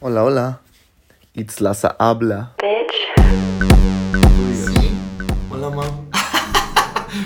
[0.00, 0.60] Hola, hola.
[1.34, 2.54] It's Laza habla.
[5.50, 6.08] Hola, mam.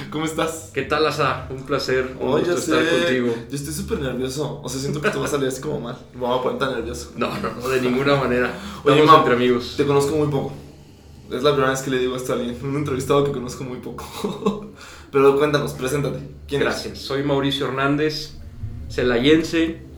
[0.11, 0.71] ¿Cómo estás?
[0.73, 1.49] ¿Qué tal, Asa?
[1.51, 3.35] Un placer, un Oye, gusto estar contigo.
[3.51, 4.63] Yo estoy súper nervioso.
[4.63, 5.99] O sea, siento que te va a salir así como mal.
[6.15, 7.13] Me voy a poner tan nervioso.
[7.15, 8.51] No, no, no, de ninguna manera.
[8.85, 9.75] Oye, Estamos mam, entre amigos.
[9.77, 10.55] Te conozco muy poco.
[11.31, 12.57] Es la primera vez que le digo esto a alguien.
[12.65, 14.71] Un entrevistado que conozco muy poco.
[15.13, 16.21] Pero cuéntanos, preséntate.
[16.49, 16.73] ¿Quién eres?
[16.73, 17.01] Gracias.
[17.01, 18.39] Soy Mauricio Hernández,
[18.89, 19.92] celayense.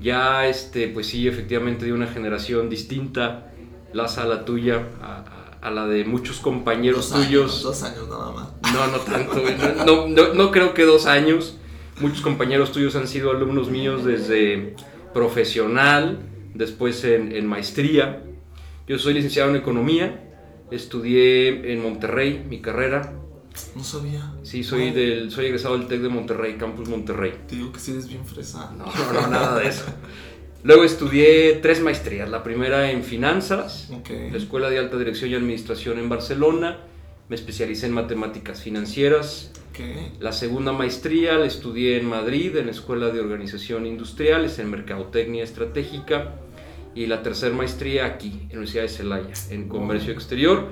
[0.00, 3.50] Ya, este, pues sí, efectivamente de una generación distinta.
[3.92, 5.16] Laza, la tuya, a,
[5.62, 7.62] a- a la de muchos compañeros Dos años, tuyos.
[7.62, 8.48] Dos años nada más.
[8.72, 9.42] No, no tanto.
[9.86, 11.56] No, no, no- no creo que dos años.
[12.00, 14.74] Muchos compañeros tuyos han sido alumnos míos desde
[15.14, 16.18] profesional,
[16.54, 18.22] después en, en maestría.
[18.86, 20.22] Yo soy licenciado en economía,
[20.70, 23.12] estudié en Monterrey mi carrera.
[23.74, 24.32] No sabía.
[24.42, 27.32] Sí, soy, del, soy egresado del TEC de Monterrey, Campus Monterrey.
[27.48, 28.72] Te digo que sí eres bien fresa.
[28.76, 29.84] No, no, no, nada de eso.
[30.62, 32.28] Luego estudié tres maestrías.
[32.28, 34.10] La primera en finanzas, Ok.
[34.32, 36.78] la Escuela de Alta Dirección y Administración en Barcelona.
[37.28, 39.52] Me especialicé en matemáticas financieras.
[39.70, 39.80] Ok.
[40.20, 45.44] La segunda maestría la estudié en Madrid, en la Escuela de Organización Industriales, en Mercadotecnia
[45.44, 46.34] Estratégica.
[46.94, 50.68] Y la tercera maestría aquí, en la Universidad de Celaya, en Comercio Exterior.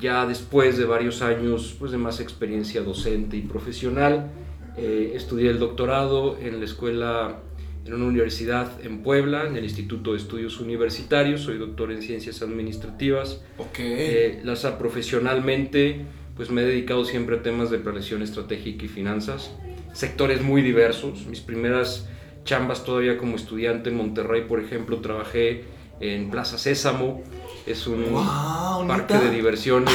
[0.00, 4.30] Ya después de varios años pues, de más experiencia docente y profesional,
[4.76, 7.40] eh, estudié el doctorado en la escuela,
[7.84, 11.42] en una universidad en Puebla, en el Instituto de Estudios Universitarios.
[11.42, 13.42] Soy doctor en Ciencias Administrativas.
[13.58, 13.78] Ok.
[13.80, 14.42] Eh,
[14.78, 19.54] profesionalmente, pues me he dedicado siempre a temas de planeación estratégica y finanzas,
[19.92, 21.26] sectores muy diversos.
[21.26, 22.08] Mis primeras
[22.44, 25.64] chambas todavía como estudiante en Monterrey, por ejemplo, trabajé
[26.00, 27.22] en Plaza Sésamo,
[27.66, 29.20] es un Wow, parque ¿neta?
[29.24, 29.94] de diversiones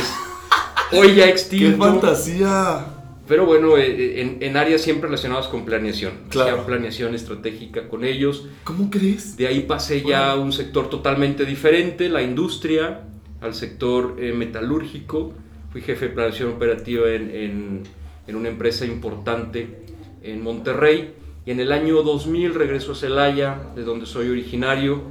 [0.92, 2.86] hoy ya ¡Qué extinto, fantasía!
[3.28, 6.52] pero bueno, eh, en, en áreas siempre relacionadas con planeación, Claro.
[6.52, 8.46] Hacía planeación estratégica con ellos.
[8.64, 9.36] ¿Cómo crees?
[9.36, 13.02] De ahí pasé ya a un sector totalmente diferente, la industria,
[13.42, 15.34] al sector eh, metalúrgico.
[15.72, 17.84] Fui jefe de planeación operativa en, en-
[18.28, 19.86] en una empresa importante
[20.22, 21.14] en Monterrey.
[21.48, 25.02] Y en el año 2000 regreso a Celaya, de donde soy originario.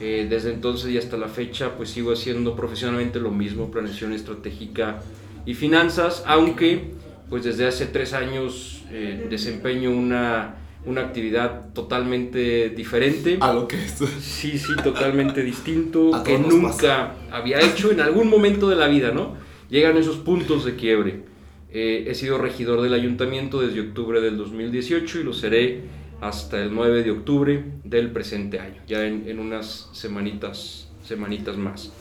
[0.00, 5.00] Eh, desde entonces y hasta la fecha, pues sigo haciendo profesionalmente lo mismo, planeación estratégica
[5.44, 6.92] y finanzas, aunque
[7.28, 10.54] pues desde hace tres años eh, desempeño una,
[10.86, 13.38] una actividad totalmente diferente.
[13.40, 13.98] A lo que es.
[14.20, 19.10] Sí, sí, totalmente distinto, A que nunca había hecho en algún momento de la vida,
[19.10, 19.34] ¿no?
[19.68, 21.22] Llegan esos puntos de quiebre.
[21.70, 25.82] Eh, he sido regidor del ayuntamiento desde octubre del 2018 y lo seré
[26.20, 31.92] hasta el 9 de octubre del presente año, ya en, en unas semanitas, semanitas más.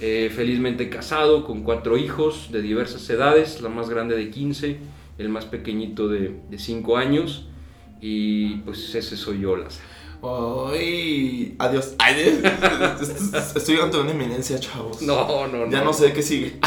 [0.00, 4.76] Eh, felizmente casado con cuatro hijos de diversas edades, la más grande de 15,
[5.18, 7.48] el más pequeño de, de 5 años
[8.00, 9.88] y pues ese soy yo, Lázaro.
[10.72, 11.94] Ay, adiós.
[11.98, 12.42] Ay,
[13.56, 15.02] estoy ante una eminencia, chavos.
[15.02, 15.70] No, no, no.
[15.70, 16.58] Ya no sé qué sigue.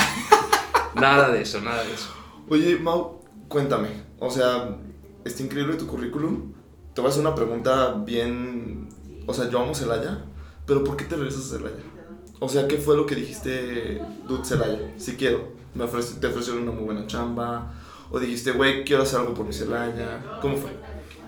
[0.95, 2.09] Nada de eso, nada de eso.
[2.49, 3.89] Oye, Mau, cuéntame.
[4.19, 4.77] O sea,
[5.25, 6.53] está increíble tu currículum.
[6.97, 8.89] Te voy a hacer una pregunta bien.
[9.27, 10.25] O sea, yo amo Celaya,
[10.65, 11.83] pero ¿por qué te regresas a Celaya?
[12.39, 14.79] O sea, ¿qué fue lo que dijiste, dude, Celaya?
[14.97, 15.47] Si quiero.
[15.75, 17.71] Me te ofrecieron una muy buena chamba.
[18.09, 20.39] O dijiste, güey, quiero hacer algo por mi Celaya.
[20.41, 20.71] ¿Cómo fue?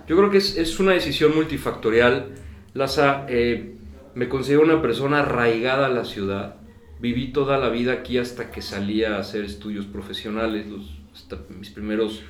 [0.07, 2.33] Yo creo que es, es una decisión multifactorial.
[2.73, 3.75] Laza, eh,
[4.15, 6.55] me considero una persona arraigada a la ciudad.
[6.99, 11.69] Viví toda la vida aquí hasta que salí a hacer estudios profesionales, los, hasta mis
[11.69, 12.23] primeros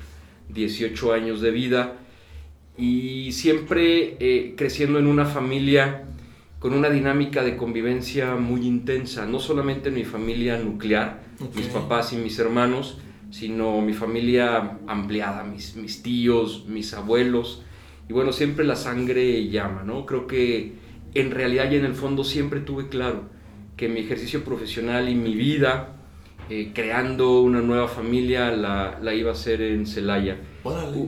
[0.50, 1.96] 18 años de vida.
[2.80, 6.04] Y siempre eh, creciendo en una familia
[6.58, 11.56] con una dinámica de convivencia muy intensa, no solamente en mi familia nuclear, Ok.
[11.56, 12.98] mis papás y mis hermanos,
[13.30, 17.62] sino mi familia ampliada, mis, mis tíos, mis abuelos,
[18.08, 20.04] y bueno, siempre la sangre llama, ¿no?
[20.04, 20.72] Creo que
[21.14, 23.24] en realidad y en el fondo siempre tuve claro
[23.76, 25.99] que mi ejercicio profesional y mi vida,
[26.50, 30.36] eh, creando una nueva familia, la, la iba a hacer en Celaya.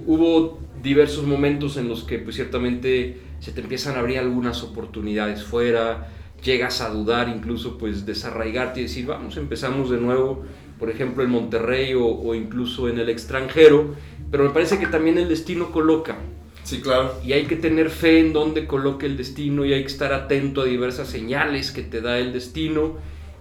[0.07, 5.43] Hubo diversos momentos en los que pues ciertamente se te empiezan a abrir algunas oportunidades
[5.43, 6.09] fuera,
[6.43, 10.45] llegas a dudar, incluso pues desarraigarte y decir, vamos, empezamos de nuevo,
[10.79, 13.95] por ejemplo en Monterrey o, o incluso en el extranjero,
[14.31, 16.17] pero me parece que también el destino coloca
[16.65, 17.15] Sí, claro.
[17.25, 20.63] y hay que tener fe en dónde coloque el destino y hay que estar atento
[20.63, 22.95] a diversas señales que te da el destino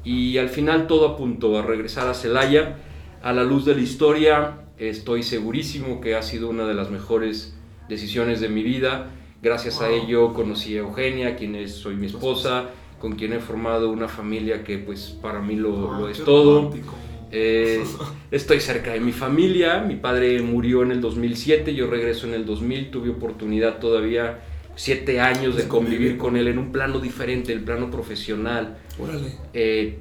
[0.04, 2.78] y al final todo apuntó a regresar a Celaya
[3.22, 7.56] a la luz de la historia estoy segurísimo que ha sido una de las mejores
[7.88, 9.12] decisiones de mi vida
[9.42, 9.96] gracias a Wow.
[10.04, 12.70] ello conocí a Eugenia quien es soy mi esposa
[13.00, 16.24] con quien he formado una familia que pues para mí lo, lo Ah, es qué
[16.24, 16.74] todo
[17.32, 17.84] eh,
[18.32, 19.80] estoy cerca de mi familia.
[19.80, 22.92] Mi padre murió en el 2007, yo regreso en el 2000.
[22.92, 24.40] Tuve oportunidad todavía
[24.76, 28.78] siete años de De convivir con él en un plano diferente, el plano profesional.
[29.00, 29.34] Órale.
[29.54, 30.00] Eh,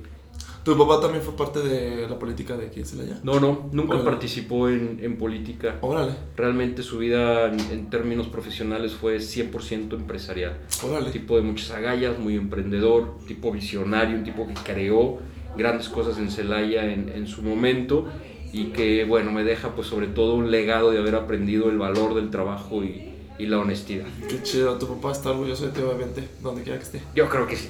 [0.63, 3.19] ¿Tu papá también fue parte de la política de aquí en Celaya?
[3.25, 4.11] no, no, nunca Órale.
[4.11, 5.79] participó en, en política.
[5.81, 10.59] Órale, Realmente su vida en, en términos profesionales fue 100% empresarial.
[10.85, 11.11] Un órale.
[11.11, 15.19] tipo de muchas agallas, muy emprendedor, tipo visionario, un tipo que creó
[15.57, 18.07] grandes cosas en Celaya en, en su momento
[18.53, 22.15] y que, bueno, me deja pues sobre todo un legado de haber aprendido el valor
[22.15, 23.10] del trabajo y,
[23.41, 24.07] y la honestidad.
[24.29, 27.03] Qué chido, tu papá está orgulloso de ti, obviamente, donde quiera que esté.
[27.15, 27.69] Yo creo que sí.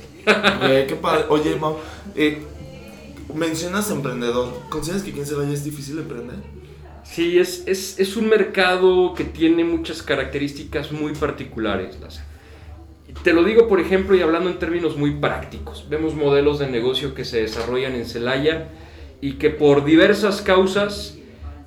[0.61, 1.27] Güey, qué padre.
[1.29, 1.77] Oye, Mau,
[2.17, 2.43] eh,
[3.35, 4.53] mencionas emprendedor.
[4.69, 6.37] ¿Consideras que aquí en Celaya es difícil emprender?
[7.05, 11.99] Sí, es, es, es un mercado que tiene muchas características muy particulares.
[12.01, 12.25] Laza.
[13.23, 15.87] Te lo digo, por ejemplo, y hablando en términos muy prácticos.
[15.89, 18.69] Vemos modelos de negocio que se desarrollan en Celaya
[19.21, 21.17] y que por diversas causas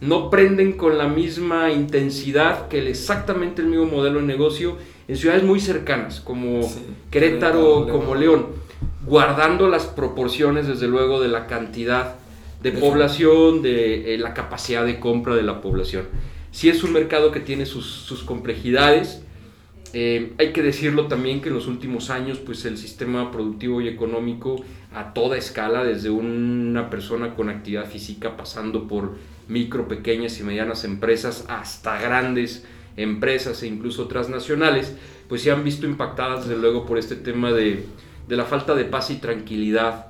[0.04, 4.78] no prenden con la misma intensidad que el exactamente el mismo modelo de negocio
[5.08, 8.48] en ciudades muy cercanas, como Sí, Querétaro, como León,
[9.06, 12.16] guardando las proporciones, desde luego, de la cantidad
[12.62, 16.06] de De población, de eh, la capacidad de compra de la población.
[16.52, 19.24] Sí es un mercado que tiene sus, sus complejidades.
[19.94, 23.88] Eh, hay que decirlo también que en los últimos años, pues el sistema productivo y
[23.88, 24.64] económico
[24.94, 29.16] a toda escala, desde una persona con actividad física pasando por
[29.48, 34.96] micro, pequeñas y medianas empresas hasta grandes empresas e incluso transnacionales,
[35.28, 37.86] pues se han visto impactadas desde luego por este tema de,
[38.28, 40.08] de la falta de paz y tranquilidad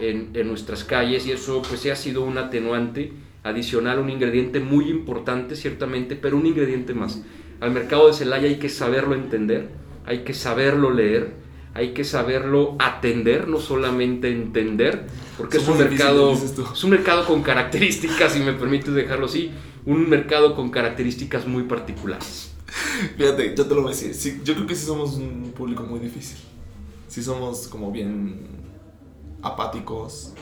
[0.00, 3.12] en, en nuestras calles y eso pues ha sido un atenuante
[3.42, 7.22] adicional, un ingrediente muy importante ciertamente, pero un ingrediente más.
[7.60, 9.68] Al mercado de Celaya hay que saberlo entender,
[10.04, 11.30] hay que saberlo leer,
[11.72, 15.06] hay que saberlo atender, no solamente entender,
[15.36, 19.26] porque es Somos un difíciles, mercado es un mercado con características, si me permites dejarlo
[19.26, 19.52] así,
[19.84, 22.52] un mercado con características muy particulares.
[23.16, 24.14] Fíjate, yo te lo voy a decir.
[24.14, 26.38] sí, yo creo que sí somos un público muy difícil.
[27.08, 28.46] Sí somos como bien
[29.42, 30.32] apáticos.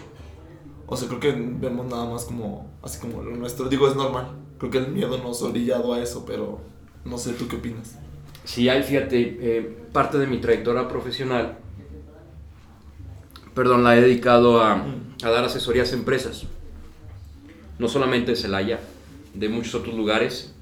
[0.87, 3.69] O sea, creo que vemos nada más como, así como lo nuestro.
[3.69, 4.37] Digo, es normal.
[4.59, 6.61] Creo que el miedo nos ha orillado a eso, pero
[7.05, 7.97] no sé, ¿tú qué opinas?
[8.45, 11.59] Sí, hay, fíjate, eh, parte de mi trayectoria profesional,
[13.55, 14.85] perdón, la he dedicado a,
[15.23, 16.45] a dar asesorías a empresas,
[17.79, 18.81] no solamente de Celaya,
[19.35, 20.55] de muchos otros lugares,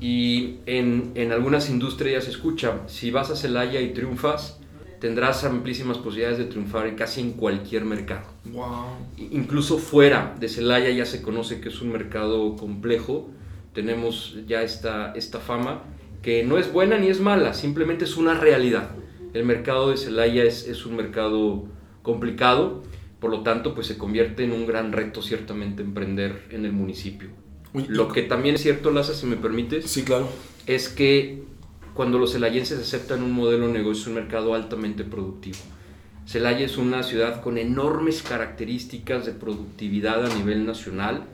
[0.00, 4.58] y en, en algunas industrias se escucha, si vas a Celaya y triunfas,
[5.00, 8.26] tendrás amplísimas posibilidades de triunfar casi en cualquier mercado.
[8.46, 8.86] Wow.
[9.18, 13.28] Incluso fuera de Celaya ya se conoce que es un mercado complejo,
[13.74, 15.82] tenemos ya esta, esta fama,
[16.22, 18.90] que no es buena ni es mala, simplemente es una realidad.
[19.34, 21.64] El mercado de Celaya es, es un mercado
[22.04, 22.84] complicado,
[23.18, 27.30] por lo tanto pues se convierte en un gran reto ciertamente emprender en el municipio.
[27.72, 30.28] Uy, Lo que también es cierto, Laza, si me permites, Sí, claro.
[30.68, 31.42] es que
[31.94, 35.56] cuando los celayenses aceptan un modelo de negocio es un mercado altamente productivo.
[36.26, 41.24] Celaya es una ciudad con enormes características de productividad a nivel nacional.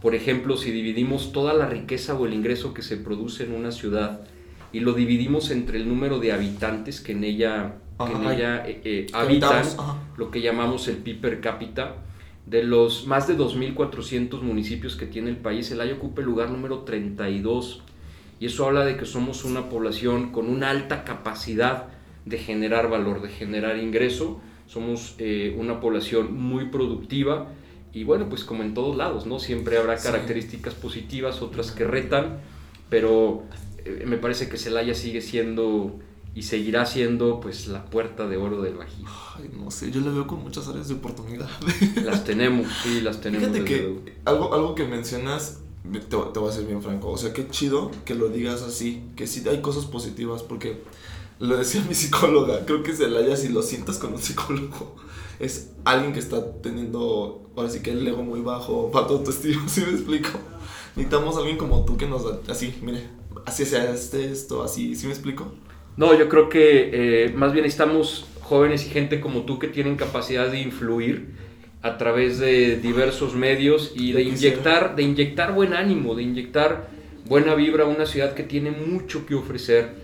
[0.00, 3.72] Por ejemplo, si dividimos toda la riqueza o el ingreso que se produce en una
[3.72, 4.20] ciudad
[4.72, 8.80] y lo dividimos entre el número de habitantes que en ella, que en ella eh,
[8.84, 9.64] eh, habitan,
[10.16, 11.96] lo que llamamos el PIB per cápita,
[12.46, 16.80] de los más de 2.400 municipios que tiene el país, Celaya ocupa el lugar número
[16.80, 17.82] 32.
[18.40, 21.86] Y eso habla de que somos una población con una alta capacidad
[22.24, 24.40] de generar valor, de generar ingreso.
[24.66, 27.48] Somos eh, una población muy productiva
[27.92, 29.38] y bueno, pues como en todos lados, ¿no?
[29.40, 30.06] Siempre habrá Sí.
[30.06, 32.38] características positivas, otras que retan,
[32.90, 33.42] pero
[33.84, 35.98] eh, me parece que Celaya sigue siendo
[36.34, 39.06] y seguirá siendo pues la puerta de oro del Bajío.
[39.36, 41.48] Ay, no sé, yo le veo con muchas áreas de oportunidad.
[42.04, 43.48] Las tenemos, sí, las tenemos.
[43.48, 44.00] Fíjate que luego.
[44.24, 45.58] algo, algo que mencionas,
[45.92, 47.10] te, te voy a ser bien franco.
[47.10, 50.82] O sea, qué chido que lo digas así, que sí hay cosas positivas, porque
[51.38, 54.96] lo decía mi psicóloga, creo que Celaya, si lo sientas con un psicólogo,
[55.38, 59.82] es alguien que está teniendo, ahora sí que el ego muy bajo, falta autoestima, ¿sí
[59.82, 60.30] me explico?
[60.96, 63.08] Necesitamos a alguien como tú que nos da, así, mire,
[63.46, 65.52] así sea este, esto, así, ¿sí me explico?
[65.98, 66.90] No, yo creo que
[67.24, 71.30] eh, más bien estamos jóvenes y gente como tú que tienen capacidad de influir
[71.82, 76.88] a través de diversos medios y de inyectar, de inyectar buen ánimo, de inyectar
[77.26, 79.94] buena vibra a una ciudad que tiene mucho que ofrecer.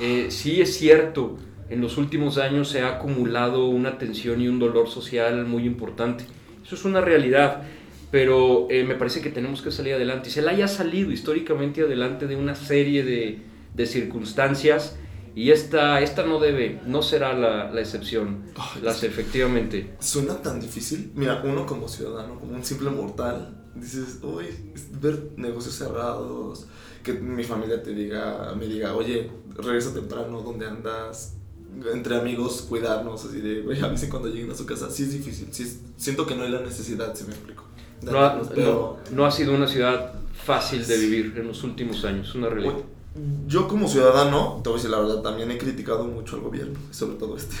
[0.00, 1.36] Eh, sí es cierto,
[1.70, 6.24] en los últimos años se ha acumulado una tensión y un dolor social muy importante.
[6.64, 7.62] Eso es una realidad,
[8.10, 10.28] pero eh, me parece que tenemos que salir adelante.
[10.28, 13.38] Y se la haya salido históricamente adelante de una serie de,
[13.76, 14.98] de circunstancias
[15.36, 18.42] y esta, esta no debe, no será la, la excepción.
[18.82, 19.94] Las efectivamente.
[20.00, 21.12] Suena tan difícil.
[21.14, 24.46] Mira, uno como ciudadano, como un simple mortal, dices, uy,
[25.00, 26.66] ver negocios cerrados,
[27.04, 31.34] que mi familia te diga, me diga, oye, regresa temprano, ¿dónde andas?
[31.92, 35.48] Entre amigos, cuidarnos, así de, a veces cuando lleguen a su casa, sí es difícil,
[35.52, 37.64] sí es- siento que no hay la necesidad, si me explico.
[38.02, 42.04] No ha, pero, no- no ha sido una ciudad fácil de vivir en los últimos
[42.06, 42.76] años, una realidad.
[43.46, 46.78] Yo como ciudadano, te voy a decir la verdad, también he criticado mucho al gobierno,
[46.90, 47.54] sobre todo este.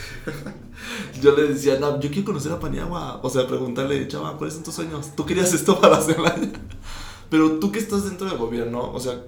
[1.22, 4.64] yo le decía, no, yo quiero conocer a Paniagua, o sea, preguntarle, chava, ¿cuáles son
[4.64, 5.14] tus sueños?
[5.16, 6.50] ¿Tú querías esto para Celaya?
[7.30, 9.24] Pero tú que estás dentro del gobierno, o sea,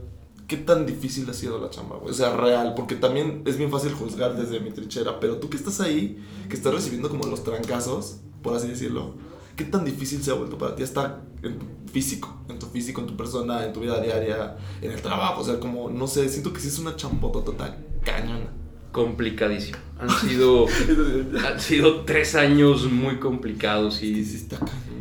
[0.46, 2.10] ¿qué tan difícil ha sido la chamba, güey?
[2.10, 5.56] O sea, real, porque también es bien fácil juzgar desde mi trinchera, pero tú que
[5.56, 9.14] estás ahí, que estás recibiendo como los trancazos, por así decirlo,
[9.58, 13.02] ¿qué tan difícil se ha vuelto para ti estar en tu físico, en tu físico,
[13.02, 15.42] en tu persona, en tu vida diaria, en el trabajo?
[15.42, 18.46] O sea, como, no sé, siento que sí es una chambota total cañona.
[18.92, 19.78] Complicadísimo.
[19.98, 20.66] Han sido,
[21.46, 24.58] han sido tres años muy complicados Y y sí está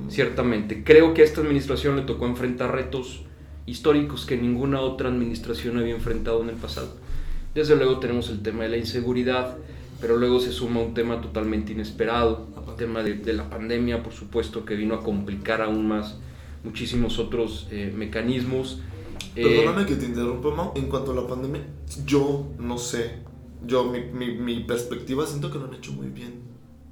[0.10, 3.24] ciertamente creo que a esta administración le tocó enfrentar retos
[3.66, 6.96] históricos que ninguna otra administración había enfrentado en el pasado.
[7.54, 9.58] Desde luego tenemos el tema de la inseguridad,
[10.00, 14.14] pero luego se suma un tema totalmente inesperado, el tema de, de la pandemia, por
[14.14, 16.18] supuesto, que vino a complicar aún más
[16.64, 18.80] muchísimos otros eh, mecanismos.
[19.36, 20.74] Eh, Perdóname que te interrumpa, Mau.
[20.76, 21.62] En cuanto a la pandemia,
[22.06, 23.20] yo no sé.
[23.66, 26.42] Yo, mi, mi, mi perspectiva, siento que lo han hecho muy bien.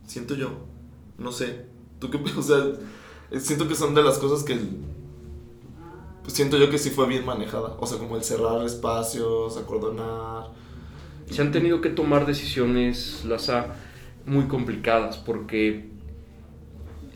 [0.05, 0.49] Siento yo.
[1.17, 1.65] No sé.
[1.99, 2.57] ¿Tú qué O sea,
[3.31, 4.57] eh, siento que son de las cosas que.
[6.23, 7.75] pues, siento yo que sí fue bien manejada.
[7.79, 10.64] O sea, como el cerrar espacios, acordonar.
[11.29, 13.75] Se han tenido que tomar decisiones, las ha
[14.25, 15.85] muy complicadas, porque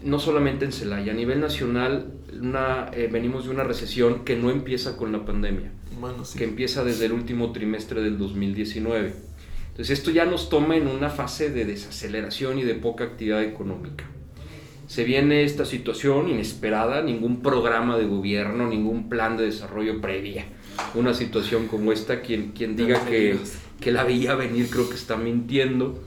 [0.04, 4.52] no solamente en Celaya, a nivel nacional una, eh, venimos de una recesión que no
[4.52, 6.38] empieza con la pandemia, Bueno, sí.
[6.38, 9.14] que empieza desde el último trimestre del 2019.
[9.70, 14.06] Entonces esto ya nos toma en una fase de desaceleración y de poca actividad económica.
[14.88, 20.46] Se viene esta situación inesperada, ningún programa de gobierno, ningún plan de desarrollo previa.
[20.96, 23.38] Una situación como esta, quien, quien diga que.
[23.80, 26.02] Que la veía venir creo que está mintiendo.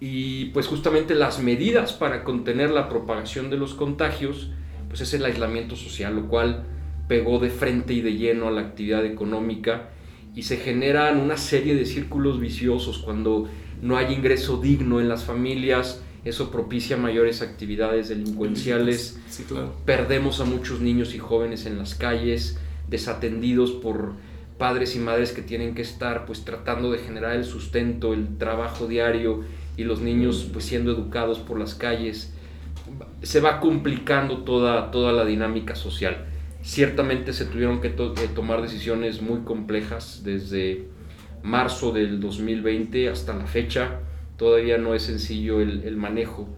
[0.00, 4.50] Y pues justamente las medidas para contener la propagación de los contagios,
[4.88, 6.64] pues es el aislamiento social, lo cual
[7.08, 9.90] pegó de frente y de lleno a la actividad económica
[10.34, 13.48] y se generan una serie de círculos viciosos cuando
[13.80, 19.74] no hay ingreso digno en las familias, eso propicia mayores actividades delincuenciales, Sí, claro.
[19.86, 22.58] perdemos a muchos niños y jóvenes en las calles,
[22.90, 24.12] desatendidos por
[24.58, 28.86] padres y madres que tienen que estar pues tratando de generar el sustento, el trabajo
[28.86, 29.44] diario
[29.76, 32.32] y los niños pues siendo educados por las calles.
[33.22, 36.26] Se va complicando toda, toda la dinámica social.
[36.62, 40.88] Ciertamente se tuvieron que to- tomar decisiones muy complejas desde
[41.42, 44.00] marzo del 2020 hasta la fecha.
[44.36, 46.48] Todavía no es sencillo el manejo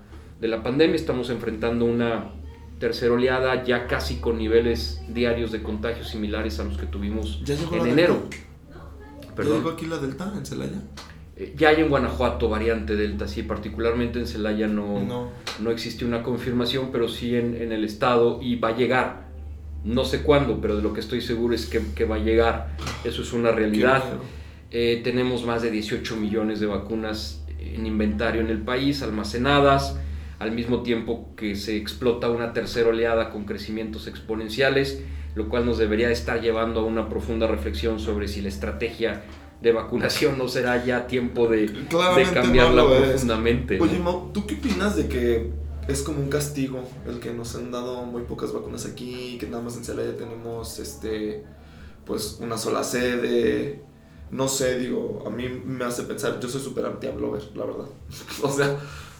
[0.40, 0.96] de la pandemia.
[0.96, 2.30] Estamos enfrentando una
[2.78, 7.54] tercera oleada ya casi con niveles diarios de contagios similares a los que tuvimos ¿Ya
[7.54, 8.14] llegó en la enero.
[8.30, 8.36] Delta?
[9.36, 10.82] ¿Ya llegó aquí la Delta en Celaya?
[11.36, 15.30] Eh, Ya hay en Guanajuato variante Delta, sí, particularmente en Celaya no, No.
[15.60, 19.28] no existe una confirmación, pero sí en, en el estado y va a llegar.
[19.84, 22.76] No sé cuándo, pero de lo que estoy seguro es que, que va a llegar.
[23.04, 24.02] Eso es una realidad.
[24.70, 29.96] Eh, tenemos más de 18 millones de vacunas en inventario en el país, almacenadas,
[30.38, 35.02] al mismo tiempo que se explota una tercera oleada con crecimientos exponenciales,
[35.34, 39.22] lo cual nos debería estar llevando a una profunda reflexión sobre si la estrategia
[39.60, 43.80] de vacunación no será ya tiempo de, de cambiarla no profundamente.
[43.80, 45.50] Oye, Mau, ¿tú qué opinas de que
[45.88, 49.62] es como un castigo el que nos han dado muy pocas vacunas aquí, que nada
[49.62, 51.44] más en Celaya tenemos este
[52.04, 53.82] pues una sola sede?
[54.30, 57.86] No sé, digo, a mí me hace pensar, yo soy súper anti-Ablover, la verdad.
[58.42, 58.76] o sea,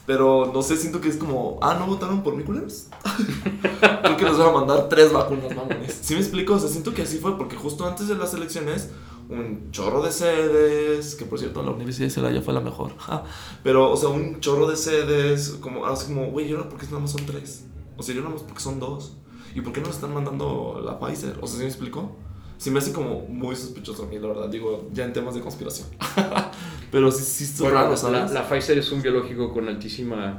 [0.09, 2.87] pero no sé, siento que es como, ah, ¿no votaron por mí, culeros?
[4.01, 5.99] Creo que nos van a mandar tres vacunas, mamones.
[6.01, 6.55] ¿Sí me explico?
[6.55, 8.89] O sea, siento que así fue, porque justo antes de las elecciones,
[9.29, 12.93] un chorro de sedes, que por cierto la Universidad de Celaya fue la mejor.
[13.63, 16.87] Pero, o sea, un chorro de sedes, como, así como, güey, ¿y ahora por qué
[16.87, 17.65] nada más son tres?
[17.95, 19.13] O sea, yo nada más porque son dos.
[19.53, 21.37] ¿Y por qué no nos están mandando la Pfizer?
[21.39, 22.15] O sea, ¿sí me explico?
[22.57, 24.49] Sí me hace como muy sospechoso a mí, la verdad.
[24.49, 25.87] Digo, ya en temas de conspiración.
[26.91, 28.31] Pero sí, sí, es Bueno, raro, la, ¿sabes?
[28.31, 30.37] la Pfizer es un biológico con altísima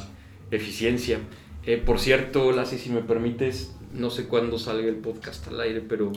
[0.50, 1.18] eficiencia.
[1.64, 5.80] Eh, por cierto, Lassi, si me permites, no sé cuándo salga el podcast al aire,
[5.86, 6.10] pero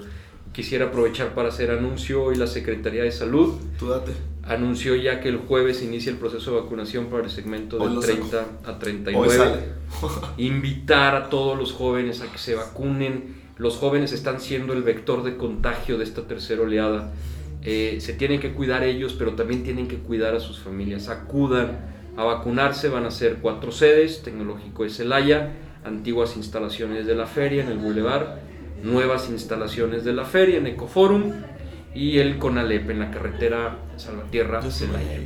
[0.53, 2.23] quisiera aprovechar para hacer anuncio.
[2.23, 4.13] Hoy la Secretaría de Salud Tú date.
[4.43, 7.99] anunció ya que el jueves inicia el proceso de vacunación para el segmento saco.
[7.99, 9.37] 30 a Hoy 39.
[9.37, 9.59] sale.
[10.37, 13.43] Invitar a todos los jóvenes a que se vacunen.
[13.57, 17.11] Los jóvenes están siendo el vector de contagio de esta tercera oleada.
[17.65, 21.09] Eh, se tienen que cuidar ellos, pero también tienen que cuidar a sus familias.
[21.09, 21.79] Acudan
[22.17, 25.53] a vacunarse, van a ser cuatro sedes, Tecnológico de Celaya,
[25.83, 28.37] antiguas instalaciones de la feria en el Boulevard,
[28.83, 31.31] nuevas instalaciones de la feria en Ecoforum
[31.95, 35.19] y el CONALEP en la carretera Salvatierra Celaya.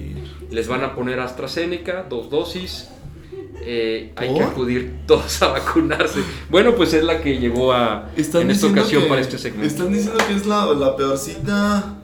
[0.52, 2.90] Les van a poner AstraZeneca, dos dosis.
[3.70, 6.20] Eh, hay que acudir todos a vacunarse.
[6.50, 9.68] Bueno, pues es la que llegó a en esta ocasión para este segmento.
[9.68, 11.97] Están diciendo que es la, la peorcita.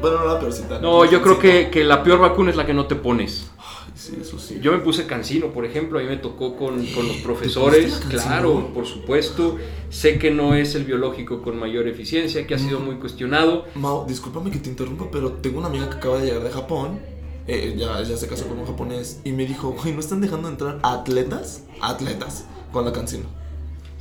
[0.00, 0.78] Bueno, no la peorcita.
[0.78, 3.50] No, yo creo que, que la peor vacuna es la que no te pones.
[3.58, 4.58] Ay, sí, eso sí.
[4.62, 8.00] Yo me puse cansino, por ejemplo, a mí me tocó con, con los ¿Te profesores,
[8.08, 9.56] claro, por supuesto.
[9.90, 12.84] Sé que no es el biológico con mayor eficiencia, que ha sido Mm.
[12.84, 13.64] muy cuestionado.
[13.74, 17.00] Mau, discúlpame que te interrumpa, pero tengo una amiga que acaba de llegar de Japón.
[17.48, 19.20] eh, ya, ya se casó con un japonés.
[19.24, 21.64] Y me dijo, güey, ¿no están dejando entrar atletas?
[21.80, 22.44] Atletas.
[22.70, 23.24] Con la cancino.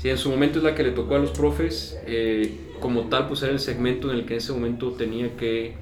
[0.02, 1.98] Sí, en su momento es la que le tocó a los profes.
[2.06, 5.76] eh, como tal, pues era el segmento en el que en ese momento tenía que,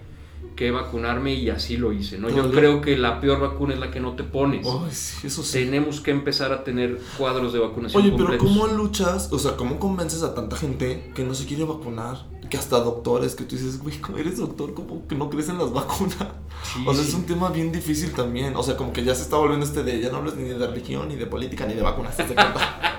[0.56, 2.18] que vacunarme y así lo hice.
[2.18, 2.28] ¿no?
[2.28, 4.68] ¿Te Yo creo que la peor vacuna es la que no te pones.
[4.92, 5.60] Sí, eso sí.
[5.60, 8.48] Tenemos que empezar a tener cuadros de vacunación Oye, pero completos.
[8.48, 9.30] ¿cómo luchas?
[9.32, 12.26] O sea, ¿cómo convences a tanta gente que no se quiere vacunar?
[12.50, 15.58] Que hasta doctores que tú dices, güey, como eres doctor, como que no crees en
[15.58, 16.18] las vacunas.
[16.64, 18.56] Sí, o sea, es un tema bien difícil también.
[18.56, 20.58] O sea, como que ya se está volviendo este de, ya no hablas ni de
[20.58, 22.16] religión, ni de política, ni de vacunas.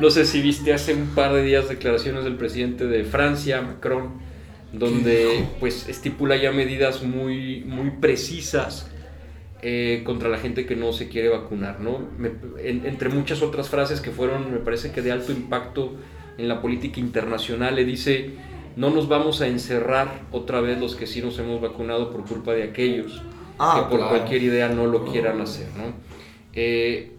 [0.00, 4.12] No sé si viste hace un par de días declaraciones del presidente de Francia, Macron,
[4.72, 8.90] donde pues estipula ya medidas muy, muy precisas
[9.62, 11.98] eh, contra la gente que no se quiere vacunar, ¿no?
[12.18, 12.30] Me-
[12.62, 15.94] en- entre muchas otras frases que fueron, me parece que de alto impacto
[16.36, 18.30] en la política internacional, le dice,
[18.76, 22.52] no nos vamos a encerrar otra vez los que sí nos hemos vacunado por culpa
[22.52, 23.20] de aquellos
[23.58, 24.16] Ah, que por claro.
[24.16, 25.92] cualquier idea no lo quieran hacer, ¿no?
[26.52, 27.14] Eh,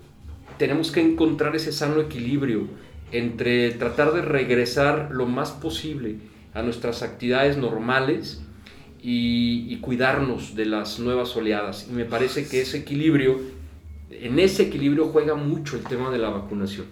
[0.59, 2.67] tenemos que encontrar ese sano equilibrio
[3.11, 6.17] entre tratar de regresar lo más posible
[6.53, 8.41] a nuestras actividades normales
[9.01, 11.87] y, y cuidarnos de las nuevas oleadas.
[11.89, 13.39] Y me parece que ese equilibrio,
[14.11, 16.85] en ese equilibrio juega mucho el tema de la vacunación.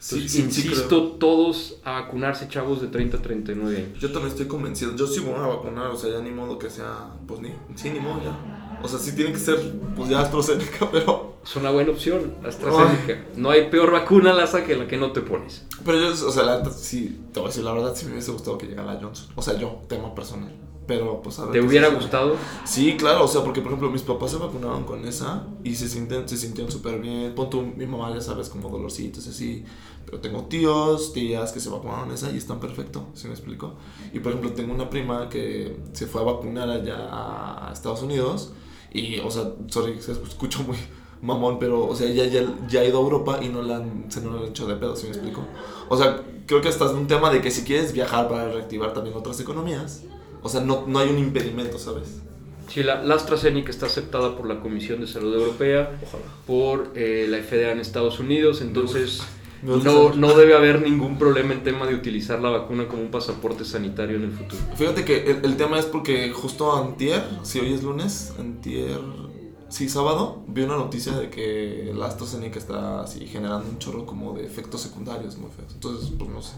[0.00, 1.18] Sí, Entonces, sí, sí, insisto, creo.
[1.18, 3.98] todos a vacunarse, chavos de 30 a 39 años.
[3.98, 4.94] Yo también estoy convencido.
[4.94, 7.90] Yo sí voy a vacunar, o sea, ya ni modo que sea, pues ni, sí,
[7.90, 8.78] ni modo ya.
[8.82, 9.58] O sea, sí tiene que ser,
[9.96, 11.37] pues ya AstraZeneca, pero...
[11.44, 13.24] Es una buena opción, AstraZeneca.
[13.36, 15.64] No hay peor vacuna, Laza, que la que no te pones.
[15.84, 18.32] Pero yo, o sea, la sí, te voy a decir la verdad, sí me hubiese
[18.32, 19.28] gustado que llegara Johnson.
[19.34, 20.52] O sea, yo, tema personal.
[20.86, 21.52] Pero, pues a ver.
[21.52, 22.34] ¿Te hubiera gustado?
[22.64, 25.86] Sí, claro, o sea, porque por ejemplo mis papás se vacunaron con esa y se
[25.86, 27.34] se sintieron súper bien.
[27.34, 29.64] Pon tú, mi mamá, ya sabes, como dolorcitos y así.
[30.06, 33.74] Pero tengo tíos, tías que se vacunaron esa y están perfecto, ¿sí me explico?
[34.14, 38.54] Y por ejemplo, tengo una prima que se fue a vacunar allá a Estados Unidos
[38.90, 40.78] y, o sea, sorry, se escucho muy
[41.22, 44.04] mamón, pero, o sea, ya, ya, ya ha ido a Europa y no la han,
[44.08, 45.44] se no la han hecho de pedo, ¿sí me explico?
[45.88, 48.94] O sea, creo que hasta es un tema de que si quieres viajar para reactivar
[48.94, 50.04] también otras economías,
[50.42, 52.20] o sea, no, no hay un impedimento, ¿sabes?
[52.68, 56.24] Sí, la, la AstraZeneca está aceptada por la Comisión de Salud Europea, Ojalá.
[56.46, 59.22] por eh, la FDA en Estados Unidos, entonces
[59.62, 63.02] Me gusta no, no debe haber ningún problema en tema de utilizar la vacuna como
[63.02, 64.62] un pasaporte sanitario en el futuro.
[64.76, 69.00] Fíjate que el, el tema es porque justo antier, si hoy es lunes, antier,
[69.68, 74.32] sí, sábado, vi una noticia de que la AstraZeneca está así generando un chorro como
[74.34, 75.72] de efectos secundarios muy feos.
[75.74, 76.54] Entonces, pues no sé.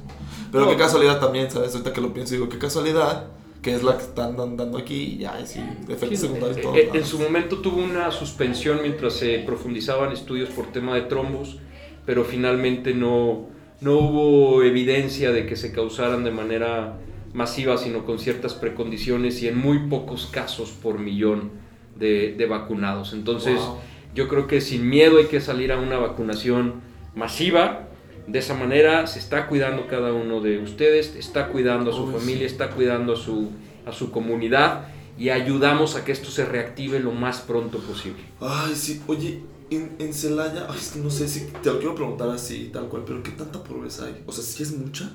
[0.52, 0.70] Pero No.
[0.70, 1.72] qué casualidad también, ¿sabes?
[1.72, 3.28] Ahorita que lo pienso, digo, qué casualidad,
[3.62, 6.62] que es la que están dan- dando aquí y ya, sí, efectos Sí, secundarios eh,
[6.62, 11.02] todos eh, en su momento tuvo una suspensión mientras se profundizaban estudios por tema de
[11.02, 11.58] trombos,
[12.06, 13.46] pero finalmente no,
[13.82, 16.98] no hubo evidencia de que se causaran de manera
[17.34, 21.50] masiva, sino con ciertas precondiciones y en muy pocos casos por millón
[21.96, 23.12] de, de vacunados.
[23.12, 23.78] Entonces, Wow.
[24.14, 26.80] yo creo que sin miedo hay que salir a una vacunación
[27.14, 27.86] masiva.
[28.26, 32.12] De esa manera se está cuidando cada uno de ustedes, está cuidando a su Uy,
[32.12, 32.18] sí.
[32.18, 33.50] familia, está cuidando a su,
[33.86, 38.22] a su comunidad y ayudamos a que esto se reactive lo más pronto posible.
[38.40, 42.28] Ay, sí, oye, en, Celaya, ay, es que no sé si te lo quiero preguntar
[42.30, 44.22] así, tal cual, pero ¿qué tanta pobreza hay?
[44.26, 45.10] O sea, ¿sí es mucha?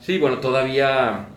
[0.00, 1.28] Sí, bueno, todavía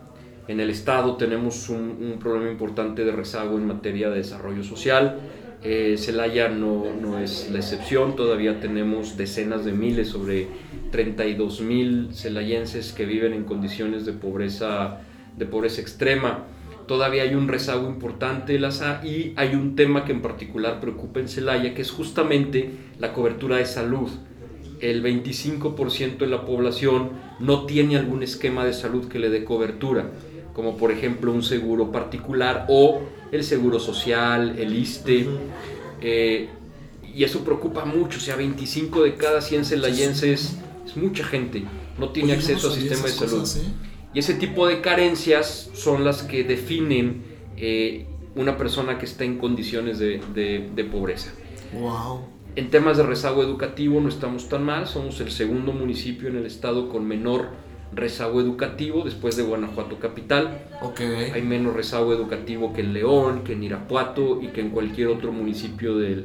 [0.50, 5.20] en el Estado tenemos un, problema importante de rezago en materia de desarrollo social.
[5.62, 10.48] Eh, Celaya no, no es la excepción, todavía tenemos decenas de miles, sobre
[10.90, 14.98] 32 mil celayenses que viven en condiciones de pobreza,
[15.36, 16.46] de pobreza extrema.
[16.88, 18.58] Todavía hay un rezago importante
[19.04, 23.58] y hay un tema que en particular preocupa en Celaya, que es justamente la cobertura
[23.58, 24.10] de salud
[24.80, 30.10] el 25% de la población no tiene algún esquema de salud que le dé cobertura,
[30.54, 33.00] como por ejemplo un seguro particular o
[33.32, 35.26] el seguro social, el ISTE.
[36.00, 36.48] eh,
[37.14, 41.64] y eso preocupa mucho, o sea, 25 de cada 100 celayenses es mucha gente,
[41.98, 43.40] no tiene Oye, no acceso a sabía sistema de salud.
[43.40, 43.68] cosas, ¿eh?
[44.14, 47.22] Y ese tipo de carencias son las que definen
[47.56, 51.32] eh, una persona que está en condiciones de- de- de pobreza.
[51.78, 52.20] Wow.
[52.56, 56.46] En temas de rezago educativo no estamos tan mal, somos el segundo municipio en el
[56.46, 57.50] estado con menor
[57.92, 60.58] rezago educativo después de Guanajuato Capital.
[60.82, 61.00] Ok.
[61.34, 65.32] Hay menos rezago educativo que en León, que en Irapuato y que en cualquier otro
[65.32, 66.24] municipio del,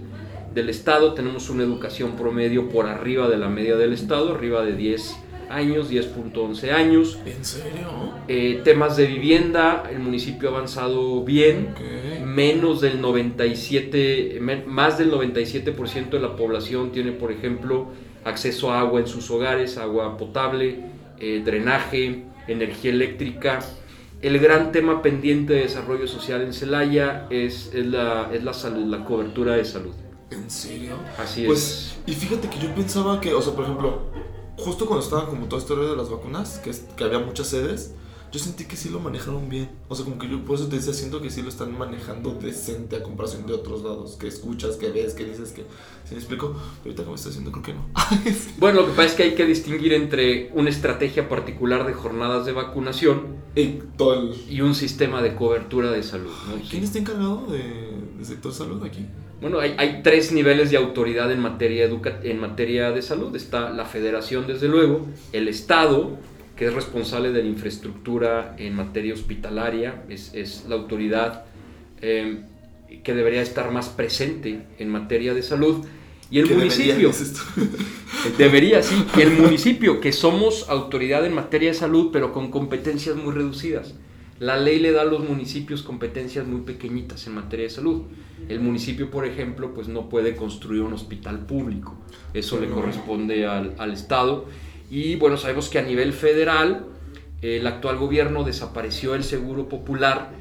[0.53, 1.13] del estado.
[1.13, 5.17] Tenemos una educación promedio por arriba de la media del estado, arriba de 10
[5.49, 7.19] años, 10.11 años.
[7.25, 7.87] ¿En serio?
[8.27, 11.69] Eh, temas de vivienda, el municipio ha avanzado bien.
[12.25, 17.87] Menos del 97, me- más del 97% de la población tiene, por ejemplo,
[18.23, 20.79] acceso a agua en sus hogares, agua potable,
[21.19, 23.59] eh, drenaje, energía eléctrica.
[24.21, 28.85] El gran tema pendiente de desarrollo social en Celaya es, es la, es la salud,
[28.85, 29.93] la cobertura de salud.
[30.31, 30.95] ¿En serio?
[31.19, 34.01] Así Pues, y fíjate que yo pensaba que, o sea, por ejemplo,
[34.57, 37.47] justo cuando estaba como toda esta historia de las vacunas, que, es- que había muchas
[37.47, 37.93] sedes,
[38.35, 39.69] yo sentí que sí lo manejaron bien.
[39.87, 42.33] O sea, como que yo por eso te decía, siento que sí lo están manejando
[42.33, 45.61] decente a comparación de otros lados, que escuchas, que ves, que dices, que...
[46.03, 46.49] ¿Sí me explico?
[46.83, 47.85] Pero ahorita como está haciendo, creo que no.
[48.57, 52.45] Bueno, lo que pasa es que hay que distinguir entre una estrategia particular de jornadas
[52.45, 54.35] de vacunación y todo el...
[54.49, 56.33] y un sistema de cobertura de salud.
[56.49, 56.61] ¿no?
[56.69, 57.63] ¿Quién está encargado de,
[58.17, 59.05] de sector salud aquí?
[59.39, 63.33] Bueno, hay, hay tres niveles de autoridad en materia, educa en materia de salud.
[63.33, 66.17] Está la federación, desde luego, el Estado,
[66.55, 71.45] que es responsable de la infraestructura en materia hospitalaria, es, es la autoridad
[72.01, 72.41] eh,
[73.03, 75.85] que debería estar más presente en materia de salud.
[76.31, 77.61] Y el debería, municipio, tú.
[78.37, 83.15] debería, sí, y el municipio, que somos autoridad en materia de salud, pero con competencias
[83.15, 83.93] muy reducidas.
[84.39, 88.03] La ley le da a los municipios competencias muy pequeñitas en materia de salud.
[88.49, 91.95] El municipio, por ejemplo, pues no puede construir un hospital público.
[92.33, 92.75] Eso le No.
[92.75, 94.45] corresponde al, al Estado.
[94.89, 96.85] Y bueno, sabemos que a nivel federal
[97.41, 100.31] el actual gobierno desapareció el seguro popular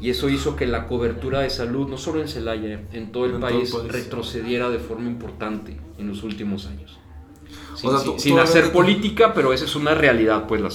[0.00, 3.34] y eso hizo que la cobertura de salud, no solo en Celaya, en todo el
[3.34, 3.92] En todo el país, país.
[3.92, 6.98] retrocediera de forma importante en los últimos años.
[7.74, 10.60] Sin, O sea, sin- tú- sin tú hacer política, pero esa es una realidad, pues
[10.60, 10.68] la.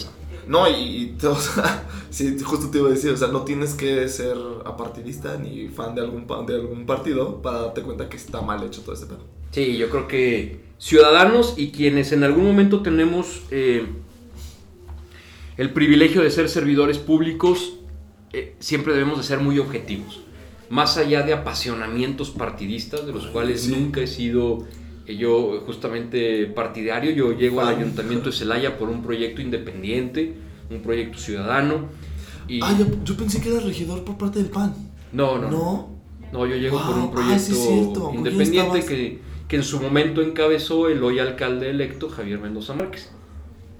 [0.47, 4.07] No, y, o sea, sí, justo te iba a decir, o sea, no tienes que
[4.09, 8.63] ser apartidista ni fan de algún, de algún partido para darte cuenta que está mal
[8.63, 9.19] hecho todo este pedo.
[9.51, 13.85] Sí, yo creo que ciudadanos y quienes en algún momento tenemos eh,
[15.57, 17.73] el privilegio de ser servidores públicos,
[18.31, 20.21] eh, siempre debemos de ser muy objetivos.
[20.69, 23.71] Más allá de apasionamientos partidistas, de los cuales Sí.
[23.71, 24.67] nunca he sido
[25.07, 30.35] eh, yo justamente partidario, yo llego al ayuntamiento de Celaya por un proyecto independiente,
[30.69, 31.88] un proyecto ciudadano.
[32.47, 34.75] Y Ah, yo, yo pensé que era regidor por parte del PAN.
[35.12, 35.99] no, no, no.
[36.31, 36.45] ¿No?
[36.45, 38.03] Yo llego por un ah, proyecto sí es cierto.
[38.03, 42.73] ¿Con quién independiente que, que en su momento encabezó el hoy alcalde electo Javier Mendoza
[42.75, 43.12] Márquez.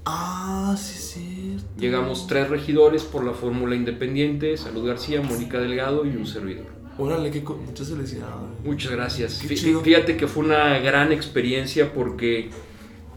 [0.05, 1.65] Ah, sí cierto.
[1.79, 6.65] Llegamos tres regidores por la fórmula independiente, Salud García, Mónica Delgado y un servidor.
[6.97, 8.34] Órale, qué co- muchas felicidades.
[8.65, 9.39] Muchas gracias.
[9.47, 9.82] Qué chido.
[9.82, 12.49] Fíjate que fue una gran experiencia porque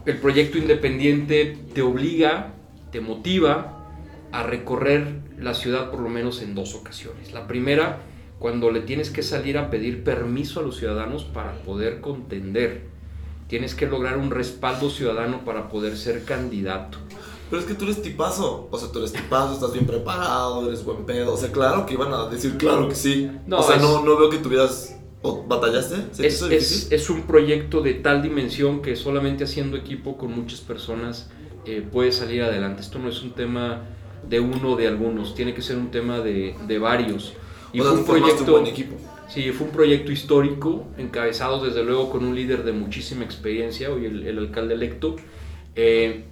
[0.05, 2.53] el proyecto independiente te obliga,
[2.93, 3.79] te motiva
[4.31, 7.33] a recorrer la ciudad por lo menos en dos ocasiones.
[7.33, 8.01] La primera,
[8.43, 12.89] cuando le tienes que salir a pedir permiso a los ciudadanos para poder contender.
[13.47, 16.99] Tienes que lograr un respaldo ciudadano para poder ser candidato.
[17.49, 18.67] Pero es que tú eres tipazo.
[18.69, 21.35] O sea, tú eres tipazo, estás bien preparado, eres buen pedo.
[21.35, 23.31] O sea, claro que iban a decir, claro que sí.
[23.47, 24.97] No, o sea, es- no, no veo que tuvieras.
[25.23, 25.97] ¿O batallaste?
[26.11, 30.61] ¿Se Es, es, es un proyecto de tal dimensión que solamente haciendo equipo con muchas
[30.63, 31.31] personas
[31.65, 32.81] eh, puede salir adelante.
[32.83, 33.83] Esto no es un tema
[34.29, 37.35] de uno o de algunos, tiene que ser un tema de, de varios.
[37.73, 38.97] Y o sea, fue un proyecto, buen equipo.
[39.29, 44.07] sí, fue un proyecto histórico, encabezado desde luego con un líder de muchísima experiencia, hoy
[44.07, 45.17] el, el alcalde electo.
[45.75, 46.25] eh,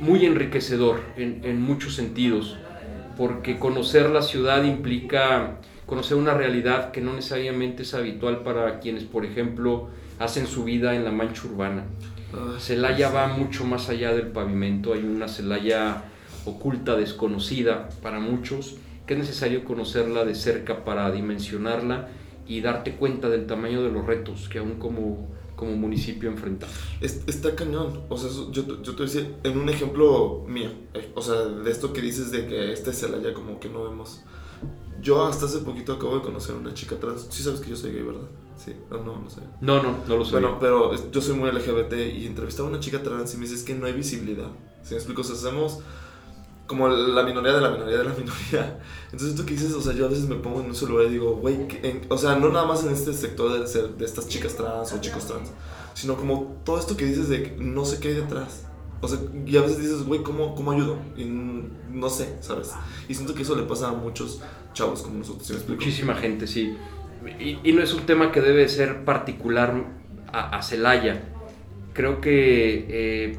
[0.00, 2.56] muy enriquecedor en, en muchos sentidos,
[3.16, 9.04] porque conocer la ciudad implica conocer una realidad que no necesariamente es habitual para quienes,
[9.04, 11.84] por ejemplo, hacen su vida en la mancha urbana.
[12.32, 16.04] Ay, Celaya va mucho más allá del pavimento, hay una Celaya
[16.44, 18.76] oculta, desconocida para muchos,
[19.10, 22.10] que es necesario conocerla de cerca para dimensionarla
[22.46, 26.72] y darte cuenta del tamaño de los retos que aún como, como municipio enfrentamos.
[27.00, 28.02] Es- está cañón.
[28.08, 31.68] O sea, yo, te- yo te decía, en un ejemplo mío, eh, o sea, de
[31.72, 34.20] esto que dices de que este Celaya como que no vemos.
[35.02, 37.26] Yo hasta hace poquito acabo de conocer a una chica trans.
[37.30, 38.28] Sí sabes que yo soy gay, ¿verdad?
[38.56, 39.40] Sí, no, no, no sé.
[39.60, 40.30] No, no, no lo sé.
[40.32, 43.42] Bueno, pero es- yo soy muy LGBT y entrevistaba a una chica trans y me
[43.48, 44.50] dices que no hay visibilidad.
[44.84, 45.22] ¿Sí me explico?
[45.22, 45.80] O sea, somos
[46.70, 48.78] como la minoría de la minoría de la minoría.
[49.10, 51.08] Entonces, tú que dices, o sea, yo a veces me pongo en un solo lugar
[51.08, 53.88] y digo, güey, ¿qué- en- o sea, no nada más en este sector de, ser,
[53.96, 55.50] de estas chicas trans o chicos trans,
[55.94, 58.66] sino como todo esto que dices de no sé qué hay detrás.
[59.00, 60.96] O sea, y a veces dices, güey, ¿cómo, ¿cómo ayudo?
[61.16, 62.70] Y no sé, ¿sabes?
[63.08, 64.40] Y siento que eso le pasa a muchos
[64.72, 65.80] chavos como nosotros, ¿sí me explico?
[65.80, 66.76] Muchísima gente, sí.
[67.40, 69.86] Y, y no es un tema que debe ser particular
[70.32, 71.20] a, a Celaya.
[71.94, 73.38] Creo que eh,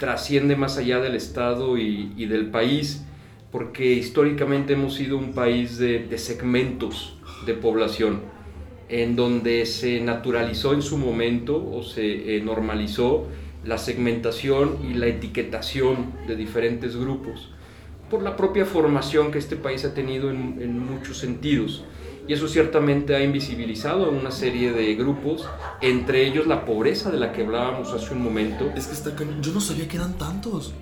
[0.00, 3.04] trasciende más allá del Estado y, del país,
[3.52, 8.22] porque históricamente hemos sido un país de, segmentos de población,
[8.88, 13.26] en donde se naturalizó en su momento o se eh, normalizó
[13.62, 17.50] la segmentación y la etiquetación de diferentes grupos,
[18.08, 21.84] por la propia formación que este país ha tenido en, en muchos sentidos.
[22.30, 25.48] Y eso ciertamente ha invisibilizado a una serie de grupos,
[25.80, 28.70] entre ellos la pobreza de la que hablábamos hace un momento.
[28.76, 29.10] Es que está.
[29.40, 30.72] Yo no sabía que eran tantos.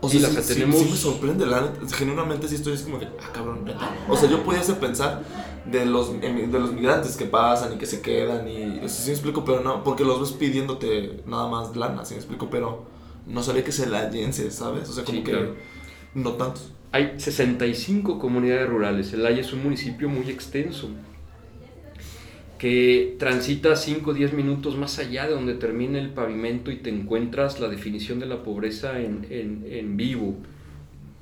[0.00, 1.44] O sea, sí, que tenemos- sí, sí me sorprende.
[1.44, 3.90] La, genuinamente sí estoy así como de, ah, cabrón, neta.
[4.08, 5.22] O sea, yo podía hacer pensar
[5.66, 8.88] de los, emi- de los migrantes que pasan y que se quedan y...
[8.88, 12.48] Sí me explico, pero no, porque los ves pidiéndote nada más lana, sí me explico,
[12.48, 12.86] pero
[13.26, 14.88] no sabía que se la llense, ¿sabes?
[14.88, 15.54] O sea, como que claro.
[16.14, 16.72] no tantos.
[16.92, 19.12] Hay 65 comunidades rurales.
[19.12, 20.90] El Haya es un municipio muy extenso
[22.58, 26.90] que transita 5 o 10 minutos más allá de donde termina el pavimento y te
[26.90, 30.36] encuentras la definición de la pobreza en, en- vivo,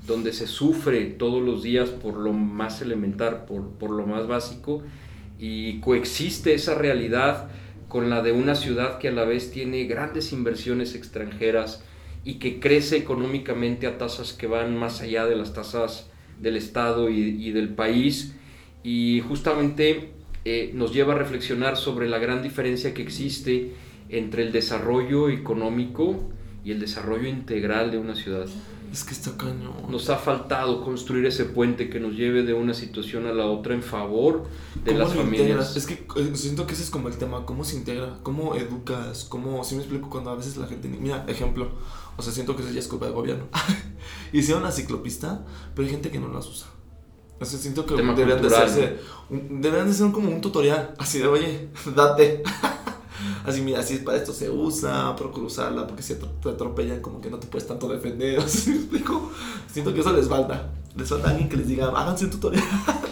[0.05, 4.83] donde se sufre todos los días por lo más elemental, por, por lo más básico,
[5.39, 7.49] y coexiste esa realidad
[7.87, 11.83] con la de una ciudad que a la vez tiene grandes inversiones extranjeras
[12.23, 17.09] y que crece económicamente a tasas que van más allá de las tasas del Estado
[17.09, 18.35] y, y del país
[18.83, 20.11] y justamente
[20.45, 23.73] eh, nos lleva a reflexionar sobre la gran diferencia que existe
[24.09, 26.29] entre el desarrollo económico
[26.63, 28.45] y el desarrollo integral de una ciudad.
[28.91, 29.73] Es que está cañón.
[29.89, 33.75] Nos ha faltado construir ese puente que nos lleve de una situación a la otra
[33.75, 34.47] en favor
[34.83, 35.77] de ¿Cómo las familias.
[35.77, 39.25] Es que eh, siento que ese es como el tema, cómo se integra, cómo educas,
[39.25, 41.69] cómo, si me explico cuando a veces la gente, mira, ejemplo,
[42.17, 43.45] o sea, siento que eso ya es culpa del gobierno.
[44.33, 45.43] Hicieron la ciclopista,
[45.75, 46.67] pero hay gente que no las usa.
[47.39, 48.97] O sea, siento que Tema deberían de cultural, hacerse,
[49.29, 52.43] un- deberían de ser como un tutorial, así de, oye, date.
[53.45, 57.29] Así, mira, así para esto se usa, procura usarla, porque si te atropellan, como que
[57.29, 58.41] no te puedes tanto defender.
[58.47, 59.31] ¿Sí me explico?
[59.69, 60.69] Siento que eso les falta.
[60.95, 62.63] Les falta alguien que les diga, háganse un tutorial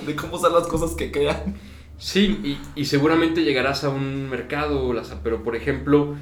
[0.05, 1.57] de cómo usar las cosas que crean.
[1.97, 2.39] Sí,
[2.75, 6.15] y, y seguramente llegarás a un mercado, pero por ejemplo,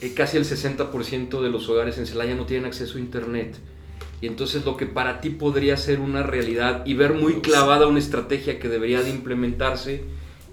[0.00, 3.58] eh, casi el 60% de los hogares en Celaya no tienen acceso a Internet.
[4.22, 7.98] Y entonces lo que para ti podría ser una realidad y ver muy clavada una
[7.98, 10.04] estrategia que debería de implementarse,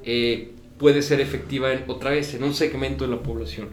[0.04, 3.70] eh, puede ser efectiva en, otra vez en un segmento de la población.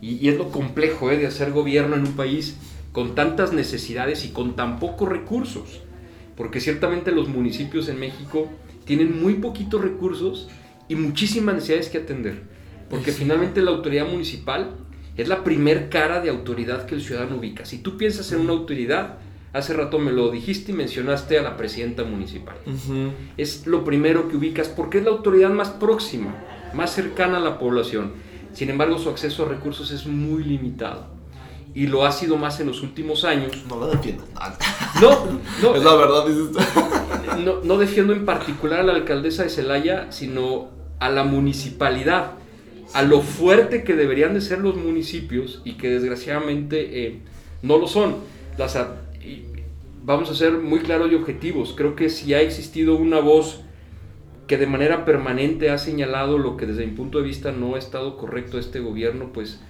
[0.00, 2.56] Y, y es lo complejo eh, de hacer gobierno en un país
[2.92, 5.80] con tantas necesidades y con tan pocos recursos.
[6.36, 8.50] Porque ciertamente los municipios en México
[8.84, 10.48] tienen muy poquitos recursos
[10.88, 12.42] y muchísimas necesidades que atender.
[12.90, 14.76] Porque finalmente la autoridad municipal
[15.16, 17.64] es la primer cara de autoridad que el ciudadano ubica.
[17.64, 19.18] Si tú piensas en una autoridad,
[19.52, 22.56] hace rato me lo dijiste y mencionaste a la presidenta municipal.
[23.36, 26.34] Es lo primero que ubicas porque es la autoridad más próxima,
[26.74, 28.12] más cercana a la población.
[28.52, 31.06] Sin embargo, su acceso a recursos es muy limitado.
[31.74, 33.50] Y lo ha sido más en los últimos años.
[33.68, 34.28] No la defiendas.
[35.00, 35.26] No,
[35.60, 37.40] no, es la verdad, dices tú.
[37.44, 40.68] no, no defiendo en particular a la alcaldesa de Celaya, sino
[41.00, 42.32] a la municipalidad,
[42.94, 47.18] a lo fuerte que deberían de ser los municipios y que desgraciadamente eh,
[47.62, 48.16] no lo son.
[50.04, 51.74] Vamos a ser muy claros y objetivos.
[51.76, 53.62] Creo que si ha existido una voz
[54.46, 57.78] que de manera permanente ha señalado lo que desde mi punto de vista no ha
[57.78, 59.60] estado correcto este gobierno, pues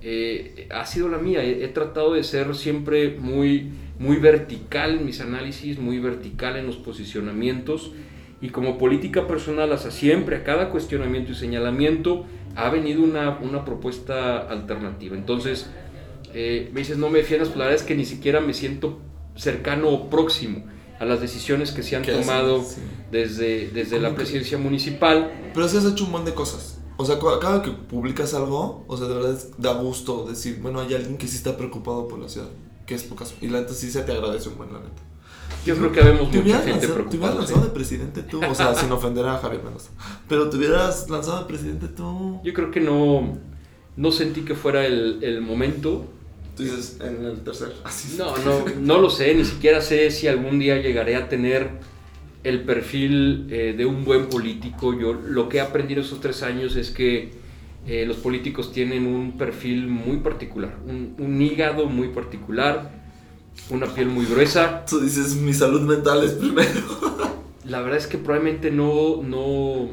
[0.00, 1.42] eh, ha sido la mía.
[1.42, 6.66] He, he tratado de ser siempre muy, muy vertical en mis análisis, muy vertical en
[6.66, 7.92] los posicionamientos
[8.40, 12.24] y como política personal, hasta siempre, a cada cuestionamiento y señalamiento,
[12.56, 15.16] ha venido una, una propuesta alternativa.
[15.16, 15.66] Entonces,
[16.34, 18.98] eh, me dices, no me defiendas, pues la verdad es que ni siquiera me siento
[19.36, 20.64] cercano o próximo
[20.98, 22.80] a las decisiones que se han Que tomado sí.
[23.12, 24.14] desde, desde ¿Cómo la que?
[24.16, 25.30] presidencia municipal.
[25.54, 26.80] Pero sí has hecho un montón de cosas.
[26.96, 30.80] O sea, cada que publicas algo, o sea, de verdad es- da gusto decir, bueno,
[30.80, 32.48] hay alguien que sí está preocupado por la ciudad,
[32.86, 33.34] que es tu caso.
[33.40, 35.02] Y la neta sí se te agradece un buen, la neta.
[35.68, 37.34] Yo creo que vemos Te mucha hubieras, gente lanzado, te hubieras preocupada.
[37.34, 37.66] lanzado ¿sí?
[37.68, 39.90] de presidente tú, o sea, sin ofender a Javier Mendoza.
[40.28, 42.40] Pero te hubieras lanzado de presidente tú.
[42.42, 43.38] Yo creo que no,
[43.96, 46.06] no sentí que fuera el, el momento.
[46.56, 47.72] Tú dices, en el tercer.
[47.84, 48.16] Así.
[48.18, 51.70] No, no, no lo sé, ni siquiera sé si algún día llegaré a tener
[52.44, 54.98] el perfil eh, de un buen político.
[54.98, 57.32] Yo lo que he aprendido esos tres años es que
[57.86, 62.97] eh, los políticos tienen un perfil muy particular, un, un hígado muy particular,
[63.70, 64.84] una piel muy gruesa.
[64.86, 66.80] Tú dices, mi salud mental es primero.
[67.64, 69.90] La verdad es que probablemente no, no,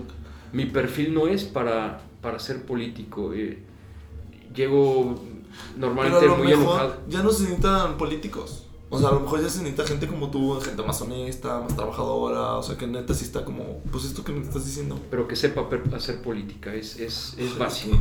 [0.53, 3.33] mi perfil no es para, para ser político.
[3.33, 3.59] eh,
[4.53, 5.15] llego
[5.77, 6.97] normalmente muy enojado.
[7.09, 8.63] ya no se necesitan políticos.
[8.89, 11.75] O sea, a lo mejor ya se necesita gente como tú, gente más honesta, más
[11.75, 14.99] trabajadora, o sea, que neta sí está como, pues esto que me estás diciendo.
[15.09, 17.97] Pero que sepa hacer política, es, es, es básico.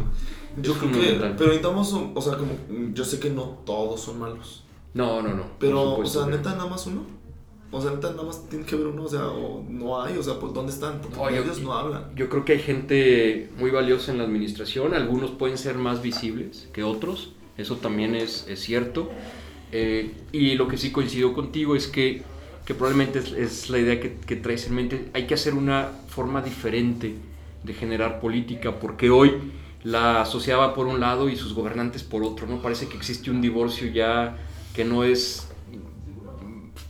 [0.56, 2.52] Yo Es creo que, pero necesitamos, o sea, como,
[2.92, 4.63] yo sé que no todos son malos,
[4.94, 5.44] No, no, no.
[5.58, 6.36] pero, o supuesto sea, que no.
[6.38, 7.02] neta nada más uno.
[7.70, 10.22] O sea, neta nada más tiene que haber uno, o sea, o no hay, o
[10.22, 11.00] sea, pues ¿dónde están?
[11.00, 12.14] Porque No, yo- ellos no hablan.
[12.14, 16.68] Yo creo que hay gente muy valiosa en la administración, algunos pueden ser más visibles
[16.72, 19.10] que otros, eso también es, es cierto.
[19.72, 22.22] Eh, y lo que sí coincido contigo es que,
[22.64, 25.88] que probablemente es, es la idea que, que traes en mente, hay que hacer una
[26.06, 27.16] forma diferente
[27.64, 29.32] de generar política, porque hoy
[29.82, 32.62] la sociedad va por un lado y sus gobernantes por otro, ¿no?
[32.62, 34.36] Parece que existe un divorcio ya
[34.74, 35.46] que no es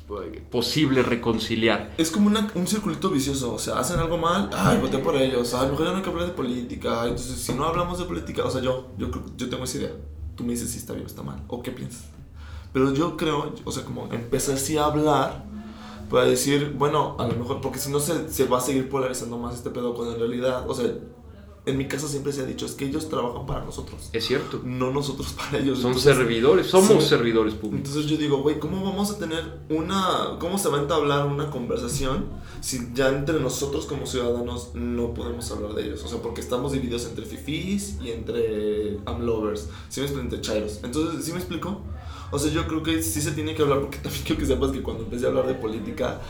[0.09, 1.92] mm, posible reconciliar.
[1.99, 5.55] Es como una- un circulito vicioso, o sea, hacen algo mal, ay, voté por ellos,
[5.55, 8.44] ay, mejor ya no hay que hablar de política, entonces si no hablamos de política,
[8.44, 9.92] o sea, yo, yo, yo tengo esa idea,
[10.37, 12.05] tú me dices si está bien o está mal, o qué piensas.
[12.73, 15.44] Pero yo creo, o sea, como empezar así a hablar
[16.11, 19.38] para decir, bueno, a lo mejor, porque si no se, se va a seguir polarizando
[19.38, 20.87] más este pedo, cuando en realidad, o sea,
[21.66, 24.61] en mi casa siempre se ha dicho, es que ellos trabajan para nosotros, Es cierto.
[24.64, 25.79] no nosotros para ellos.
[25.79, 27.09] Son Entonces, servidores, somos sí.
[27.09, 27.88] servidores públicos.
[27.88, 30.37] entonces yo digo, güey, ¿cómo vamos a tener una...
[30.40, 32.27] ¿Cómo se va a entablar una conversación
[32.61, 36.05] si ya entre nosotros como ciudadanos no podemos hablar de ellos?
[36.05, 40.24] O sea, porque estamos divididos entre fifís y entre amlovers, ¿sí me explico?
[40.24, 40.81] Entre chairos.
[40.83, 41.81] Entonces, ¿sí me explico?
[42.31, 44.70] O sea, yo creo que sí se tiene que hablar porque también quiero que sepas
[44.70, 46.20] que cuando empecé a hablar de política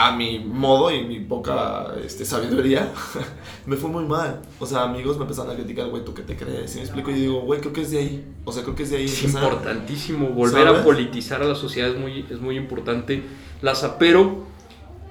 [0.00, 2.92] a mi modo y mi poca este, sabiduría,
[3.66, 4.40] me fue muy mal.
[4.60, 6.70] O sea, amigos me empezaron a criticar, güey, ¿tú qué te crees?
[6.70, 7.10] ¿Sí me explico?
[7.10, 8.24] Y digo, güey, creo que es de ahí.
[8.44, 9.06] O sea, creo que es de ahí.
[9.06, 10.80] Es empezar- importantísimo volver ¿Sabes?
[10.82, 13.24] a politizar a la sociedad, es muy, es muy importante.
[13.60, 14.44] Laza, pero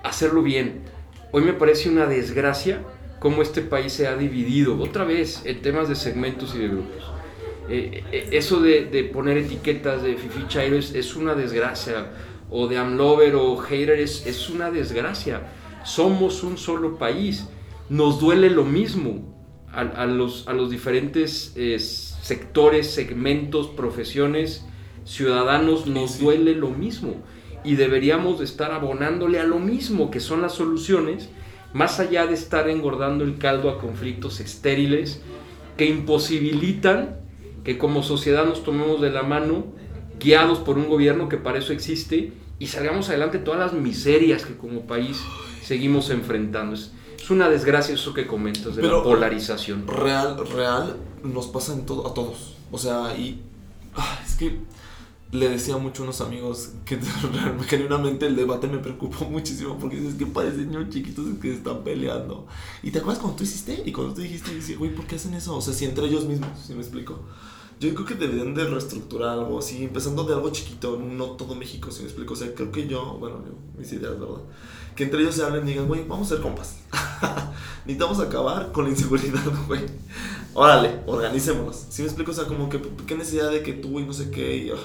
[0.04, 0.84] hacerlo bien.
[1.34, 2.80] Hoy me parece una desgracia
[3.20, 7.04] cómo este país se ha dividido, otra vez, en temas de segmentos y de grupos.
[7.70, 12.08] Eh, eh, eso de, de poner etiquetas de Fifi Chairo es, es una desgracia,
[12.50, 15.52] o de Amlover o Hater es, es una desgracia.
[15.84, 17.48] Somos un solo país,
[17.90, 19.36] nos duele lo mismo
[19.72, 24.66] a, a los, a los diferentes eh, sectores, segmentos, profesiones,
[25.06, 26.24] ciudadanos, nos sí.
[26.24, 27.16] duele lo mismo.
[27.64, 31.30] Y deberíamos de estar abonándole a lo mismo, que son las soluciones,
[31.74, 35.22] más allá de estar engordando el caldo a conflictos estériles
[35.76, 37.20] que imposibilitan
[37.64, 39.66] que como sociedad nos tomemos de la mano,
[40.20, 44.56] guiados por un gobierno que para eso existe, y salgamos adelante todas las miserias que
[44.58, 45.18] como país
[45.64, 46.74] seguimos enfrentando.
[46.76, 49.86] Es, es una desgracia eso que comentas de Pero- la polarización.
[49.88, 52.56] real, real, nos pasa en todo, a todos.
[52.72, 53.42] O sea, y
[53.96, 54.58] ah, es que
[55.32, 56.98] le decía mucho a unos amigos que
[57.68, 61.84] genuinamente el debate me preocupó muchísimo porque dices que parecen niños chiquitos que se están
[61.84, 62.48] peleando.
[62.82, 63.84] ¿Y te acuerdas cuando tú hiciste?
[63.86, 65.56] Y cuando tú dijiste, dices, güey, ¿por qué hacen eso?
[65.56, 67.20] O sea, si entre ellos mismos, ¿sí me explico?
[67.80, 71.92] Yo creo que deberían de reestructurar algo así, empezando de algo chiquito, no todo México,
[71.92, 72.34] si me explico.
[72.34, 74.42] O sea, creo que yo, bueno, yo, mis ideas, ¿verdad?
[74.96, 76.78] Que entre ellos se hablen y digan, güey, vamos a ser compas.
[77.86, 79.82] Necesitamos acabar con la inseguridad, güey.
[80.56, 81.86] Órale, organicémonos.
[81.90, 84.32] Si me explico, o sea, como que qué necesidad de que tú y no sé
[84.32, 84.76] qué y ah,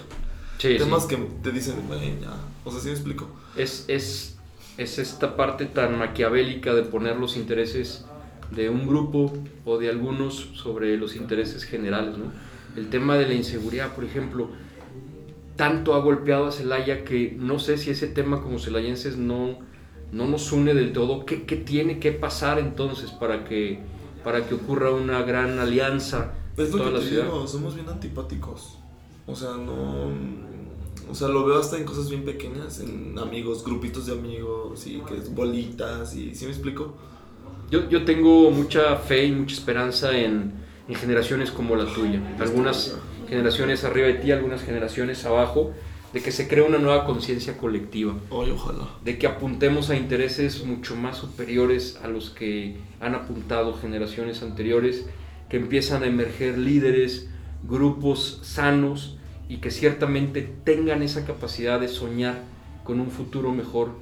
[0.59, 1.09] Sí, temas sí.
[1.09, 2.35] que te dicen, güey, ya.
[2.65, 3.27] O sea, si me explico.
[3.57, 4.37] Es, es,
[4.77, 8.05] es esta parte tan maquiavélica de poner los intereses
[8.51, 9.33] de un grupo
[9.65, 12.27] o de algunos sobre los intereses generales, ¿no?
[12.77, 14.49] El tema de la inseguridad, por ejemplo,
[15.57, 19.59] tanto ha golpeado a Celaya que no sé si ese tema como celayenses no,
[20.13, 21.27] no nos une del todo.
[21.27, 23.81] ¿Qué, qué tiene que pasar entonces para que,
[24.25, 27.25] para que ocurra una gran alianza Es lo toda que la te ciudad?
[27.25, 28.79] digo, somos bien antipáticos.
[29.27, 30.11] O sea, no.
[31.11, 35.01] O sea, lo veo hasta en cosas bien pequeñas, en amigos, grupitos de amigos, y
[35.01, 36.95] que es bolitas, y ¿sí me explico?
[37.71, 40.53] Yo, yo tengo mucha fe y mucha esperanza en,
[40.93, 42.21] en generaciones como la tuya.
[42.39, 42.97] Algunas
[43.29, 45.73] generaciones arriba de ti, algunas generaciones abajo,
[46.13, 48.89] de que se cree una nueva conciencia colectiva, Ay, ojalá.
[49.03, 55.07] de que apuntemos a intereses mucho más superiores a los que han apuntado generaciones anteriores,
[55.49, 57.31] que empiezan a emerger líderes,
[57.67, 59.17] grupos sanos
[59.49, 62.43] y que ciertamente tengan esa capacidad de soñar
[62.85, 63.93] con un futuro mejor,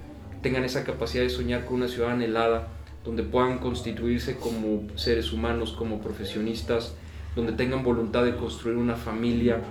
[0.42, 2.68] tengan esa capacidad de soñar con una ciudad anhelada,
[3.04, 6.94] donde puedan constituirse como seres humanos, como profesionistas,
[7.34, 9.62] donde tengan voluntad de construir una familia,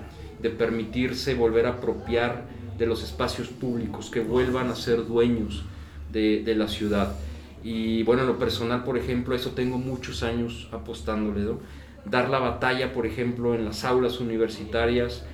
[0.41, 2.45] de permitirse volver a apropiar
[2.77, 5.63] de los espacios públicos, que vuelvan a ser dueños
[6.11, 7.15] de, de la ciudad.
[7.63, 11.59] Y bueno, en lo personal, por ejemplo, eso tengo muchos años apostándole, ¿no?
[12.05, 15.25] Dar la batalla, por ejemplo, en las aulas universitarias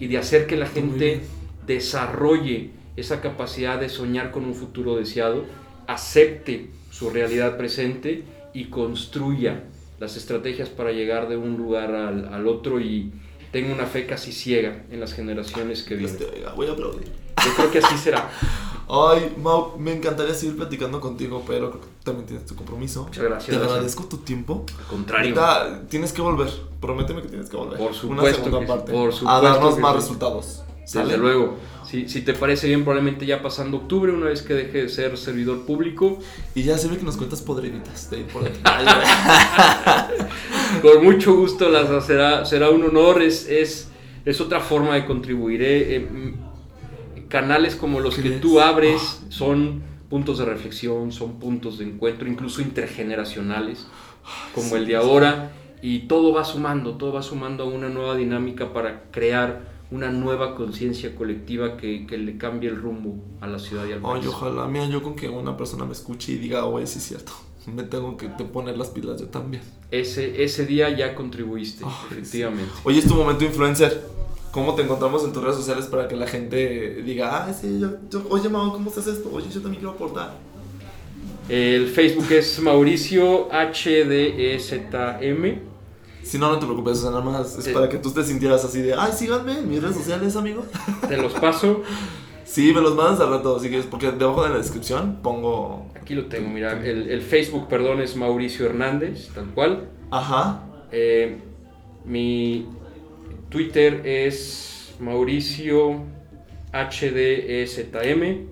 [0.00, 1.20] y de hacer que la gente
[1.66, 5.44] desarrolle esa capacidad de soñar con un futuro deseado,
[5.86, 9.64] acepte su realidad presente y construya
[9.98, 13.12] las estrategias para llegar de un lugar al, al otro y
[13.52, 16.16] tengo una fe casi ciega en las generaciones que vienen.
[16.16, 17.08] te oiga, voy a aplaudir.
[17.44, 18.30] Yo creo que así será.
[18.88, 23.04] Ay, Mau, me encantaría seguir platicando contigo, pero creo que también tienes tu compromiso.
[23.04, 23.46] Muchas gracias.
[23.46, 23.72] Te Lázaro.
[23.72, 24.64] agradezco tu tiempo.
[24.78, 25.30] Al contrario.
[25.30, 26.48] Neta, tienes que volver.
[26.80, 27.78] Prométeme que tienes que volver.
[27.78, 28.92] Por Una supuesto segunda que sí, parte.
[28.92, 29.98] por a supuesto darnos que más sí.
[30.00, 30.62] resultados.
[30.84, 31.06] ¿Sale?
[31.06, 31.56] Desde luego.
[31.86, 35.16] Si, si te parece bien, probablemente ya pasando octubre, una vez que deje de ser
[35.16, 36.18] servidor público,
[36.54, 38.60] Y ya se ve que nos cuentas podriditas de ahí por aquí.
[40.82, 43.88] con mucho gusto las será, será un honor, es, es,
[44.24, 45.62] es otra forma de contribuir.
[45.62, 45.96] ¿eh?
[45.96, 51.84] Eh, mm, canales como los que tú abres son puntos de reflexión, son puntos de
[51.84, 53.86] encuentro, incluso intergeneracionales,
[54.54, 55.50] como el de ahora,
[55.82, 60.56] y todo va sumando, todo va sumando a una nueva dinámica para crear una nueva
[60.56, 64.22] conciencia colectiva que, que le cambie el rumbo a la ciudad y al país.
[64.24, 67.04] Ay, ojalá, mira, yo con que una persona me escuche y diga, oye, sí es
[67.04, 67.32] cierto.
[67.74, 69.62] Me tengo que te poner las pilas yo también.
[69.90, 72.70] Ese, ese día ya contribuiste, Ay, efectivamente.
[72.84, 74.02] Oye, es tu momento influencer.
[74.50, 77.92] ¿Cómo te encontramos en tus redes sociales para que la gente diga, ah, sí, yo,
[78.10, 79.30] yo- oye, Mau, ¿cómo estás esto?
[79.32, 80.34] Oye, yo también quiero aportar.
[81.48, 85.58] El Facebook es Mauricio HDEZM.
[86.24, 87.72] Si no, no te preocupes, o sea, nada más es Sí.
[87.72, 90.64] para que tú te sintieras así de, ay, síganme en mis redes sociales, amigo.
[91.08, 91.82] Te los paso.
[92.44, 95.86] Sí, me los mandas al rato, si quieres, porque debajo de la descripción pongo.
[95.94, 96.72] Aquí lo tengo, mira.
[96.84, 99.88] El, el Facebook, perdón, es Mauricio Hernández, tal cual.
[100.10, 100.62] Ajá.
[100.92, 101.38] Eh,
[102.04, 102.66] mi
[103.50, 106.02] Twitter es Mauricio
[106.72, 108.46] HDEZM.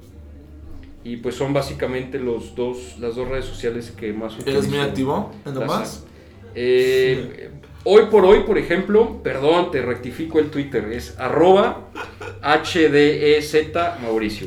[1.04, 4.50] Y pues son básicamente los dos, las dos redes sociales que más utilizo.
[4.58, 6.04] ¿Eres muy activo en Las- nomás?
[6.54, 7.50] Eh,
[7.84, 11.88] hoy por hoy, por ejemplo, perdón, te rectifico el Twitter, es arroba
[12.42, 13.54] HDEZ
[14.02, 14.46] Mauricio.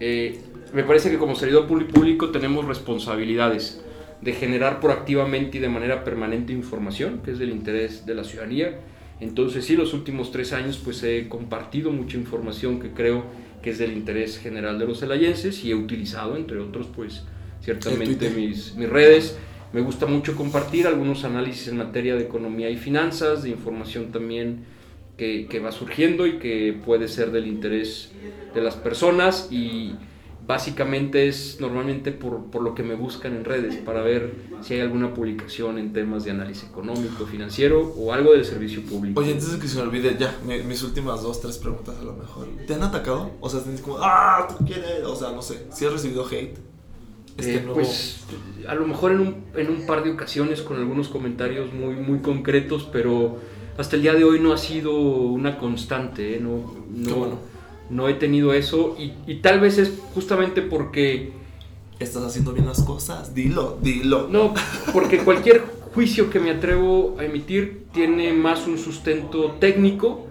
[0.00, 0.40] Eh,
[0.72, 3.80] me parece que como servidor público- tenemos responsabilidades
[4.20, 8.80] de generar proactivamente y de manera permanente información, que es del interés de la ciudadanía.
[9.20, 13.24] Entonces sí, los últimos tres años pues he compartido mucha información que creo
[13.62, 17.22] que es del interés general de los celayenses y he utilizado, entre otros, pues
[17.62, 19.38] ciertamente mis, mis redes.
[19.74, 24.64] Me gusta mucho compartir algunos análisis en materia de economía y finanzas, de información también
[25.16, 28.12] que, va surgiendo y que puede ser del interés
[28.54, 29.96] de las personas y
[30.46, 34.80] básicamente es normalmente por, por lo que me buscan en redes para ver si hay
[34.80, 39.20] alguna publicación en temas de análisis económico, financiero o algo del servicio público.
[39.20, 42.02] Oye, antes de que se me olvide, ya, mi- mis últimas dos, tres preguntas a
[42.04, 42.46] lo mejor.
[42.66, 43.32] ¿Te han atacado?
[43.40, 45.04] O sea, tienes como, ah, tú quieres.
[45.04, 46.58] O sea, no sé, si has recibido hate.
[47.38, 47.74] Este Eh, nuevo.
[47.74, 48.24] Pues
[48.68, 52.20] a lo mejor en un, en un par de ocasiones con algunos comentarios muy, muy
[52.20, 53.38] concretos, pero
[53.76, 56.40] hasta el día de hoy no ha sido una constante, ¿eh?
[56.40, 57.38] no, no, bueno.
[57.90, 61.32] no he tenido eso y, y tal vez es justamente porque,
[62.00, 63.34] Estás haciendo bien las cosas.
[63.34, 64.28] Dilo, dilo.
[64.28, 64.52] no,
[64.92, 65.62] porque cualquier
[65.94, 70.26] juicio que me atrevo a emitir tiene más un sustento técnico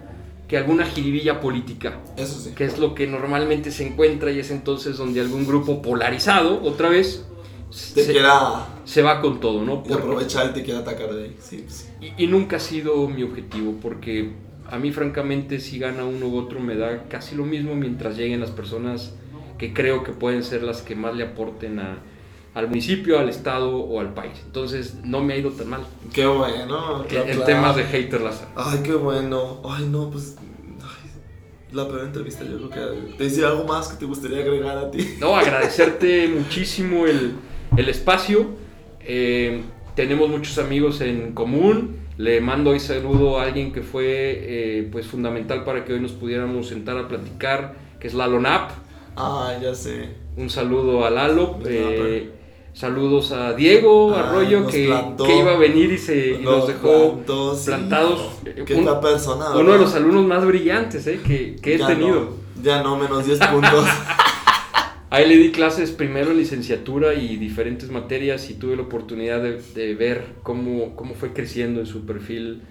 [0.54, 1.98] que alguna jiribilla política.
[2.16, 2.52] Eso sí.
[2.56, 6.90] que es lo que normalmente se encuentra y es entonces donde algún grupo polarizado, otra
[6.90, 7.26] vez,
[7.96, 9.84] Te se, quiera se va con todo, ¿no?
[9.90, 11.36] y aprovechar y te quiera atacar de ahí.
[11.40, 11.86] Sí, sí.
[12.20, 14.30] y, y nunca ha sido mi objetivo, porque
[14.70, 18.40] a mí francamente si gana uno u otro me da casi lo mismo mientras lleguen
[18.40, 19.16] las personas
[19.58, 21.98] que creo que pueden ser las que más le aporten a-
[22.54, 24.34] al municipio, al estado o al país.
[24.46, 25.82] Entonces no me ha ido tan mal
[26.14, 27.02] Qué bueno.
[27.02, 27.44] en, claro, en claro.
[27.46, 28.52] temas de hater Lázaro.
[28.56, 29.62] Ay, qué bueno.
[29.66, 30.36] Ay, no, pues.
[31.72, 33.14] la peor entrevista, yo creo que.
[33.18, 35.16] ¿Te decía algo más que te gustaría agregar a ti?
[35.20, 37.34] No, agradecerte muchísimo el,
[37.76, 38.48] el espacio.
[39.02, 39.64] Eh,
[39.96, 41.98] tenemos muchos amigos en común.
[42.18, 46.12] Le mando hoy saludo a alguien que fue eh, pues fundamental para que hoy nos
[46.12, 48.70] pudiéramos sentar a platicar, que es Lalo Nap.
[49.16, 50.10] Ah, ya sé.
[50.38, 51.58] Un saludo a Lalo.
[51.66, 52.30] Eh,
[52.74, 54.86] saludos a Diego Ay, Arroyo, nos que,
[55.26, 57.66] que iba a venir y, se, y nos Nos dejó plantó, sí.
[57.68, 58.32] plantados.
[58.66, 59.52] Qué Un- persona.
[59.56, 62.16] uno de los alumnos más brillantes eh, que, que he Ya tenido.
[62.56, 63.86] no, ya no, menos 10 puntos.
[65.10, 69.62] Ahí le di clases primero en licenciatura y diferentes materias y tuve la oportunidad de,
[69.76, 72.64] de ver cómo, cómo fue creciendo en su perfil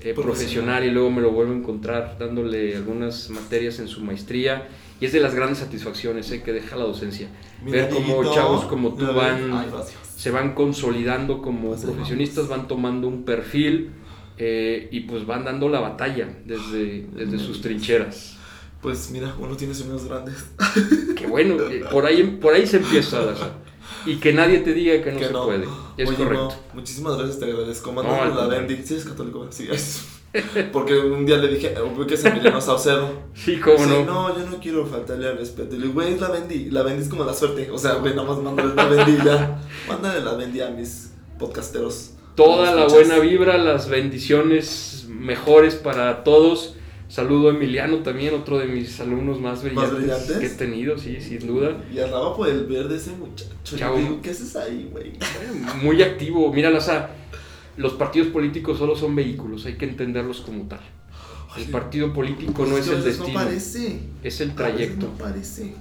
[0.00, 4.68] eh, profesional y luego me lo vuelvo a encontrar dándole algunas materias en su maestría
[5.02, 7.26] y es de las grandes satisfacciones eh, que deja la docencia.
[7.64, 9.66] Ver cómo chavos como tú van, Ay,
[10.16, 13.90] se van consolidando como Pues profesionistas, van tomando un perfil
[14.38, 18.36] eh, y pues van dando la batalla desde, desde sus trincheras.
[18.80, 20.36] Pues mira, uno tiene sueños grandes.
[21.16, 23.54] Que bueno, eh, por ahí, por ahí se empieza Lázaro.
[24.06, 25.44] Y que nadie te diga que no que se no.
[25.46, 25.66] puede.
[25.96, 26.48] Es Oye, correcto.
[26.48, 27.90] no, muchísimas gracias, te agradezco.
[27.90, 28.46] No, Mándame al la.
[28.46, 28.80] Bendy.
[28.84, 29.66] Sí, es católico, sí.
[29.68, 30.21] es.
[30.72, 31.74] Porque un día le dije,
[32.08, 33.22] que es Emiliano Saucedo.
[33.34, 34.04] Sí, cómo no.
[34.04, 35.74] no, yo no quiero faltarle al respeto.
[35.74, 36.70] Y le digo, güey, la Bendy.
[36.70, 37.70] La Bendy es como la suerte.
[37.70, 39.60] O sea, güey, nada más mándale la Bendy y ya.
[39.88, 42.12] Mándale la Bendy a mis podcasteros.
[42.34, 46.76] Toda la buena vibra, las bendiciones mejores para todos.
[47.08, 50.38] Saludo a Emiliano también, otro de mis alumnos más brillantes, brillantes?
[50.38, 51.76] que he tenido, sí, sin duda.
[51.92, 53.50] Y andaba por el verde ese muchacho.
[53.64, 53.98] Chavo.
[53.98, 55.12] Yo digo, ¿qué haces ahí, güey?
[55.82, 56.50] Muy activo.
[56.50, 57.10] Mira, Laza,
[57.76, 60.80] los partidos políticos solo son vehículos, hay que entenderlos como tal.
[61.56, 63.50] El partido político no Pues es que a el destino, No
[64.22, 65.12] es el trayecto.
[65.18, 65.26] No.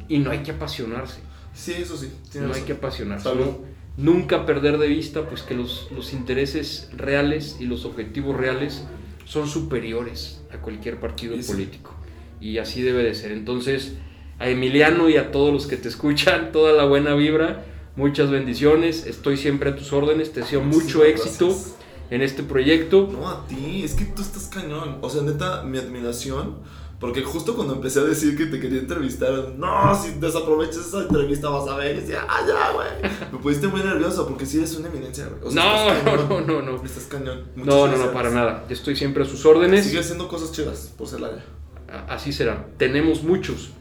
[0.09, 1.19] Y no hay que apasionarse.
[1.53, 2.11] Sí, eso sí.
[2.39, 3.33] no hay que apasionarse.
[3.33, 3.59] ¿no?
[3.97, 8.83] Nunca perder de vista pues que los, los intereses reales y los objetivos reales
[9.25, 11.51] son superiores a cualquier partido sí.
[11.51, 11.93] político.
[12.41, 13.31] Y así debe de ser.
[13.31, 13.93] Entonces,
[14.39, 17.63] a Emiliano y a todos los que te escuchan, toda la buena vibra,
[17.95, 19.05] muchas bendiciones.
[19.05, 20.33] Estoy siempre a tus órdenes.
[20.33, 21.75] Te deseo mucho éxito gracias.
[22.11, 23.09] En este proyecto.
[23.11, 24.99] No, a ti, es que tú estás cañón.
[25.01, 26.57] O sea, neta, mi admiración.
[26.99, 31.49] Porque justo cuando empecé a decir que te quería entrevistar, no, si desaprovechas esa entrevista
[31.49, 31.95] vas a ver.
[31.95, 33.11] Y decía, ah, ya, güey.
[33.31, 35.41] Me pusiste muy nervioso porque sí eres una eminencia, güey.
[35.43, 36.85] O sea, No, no, no, no.
[36.85, 37.45] Estás cañón.
[37.55, 38.13] Muchas No, no, no, gracias.
[38.13, 38.65] para nada.
[38.69, 39.85] Yo estoy siempre a sus órdenes.
[39.85, 41.43] Sigue haciendo cosas chidas por Celaya.
[41.91, 42.67] A- Así será.
[42.77, 43.71] Tenemos muchos,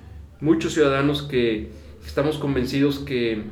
[0.40, 1.70] muchos ciudadanos que
[2.06, 3.50] estamos convencidos que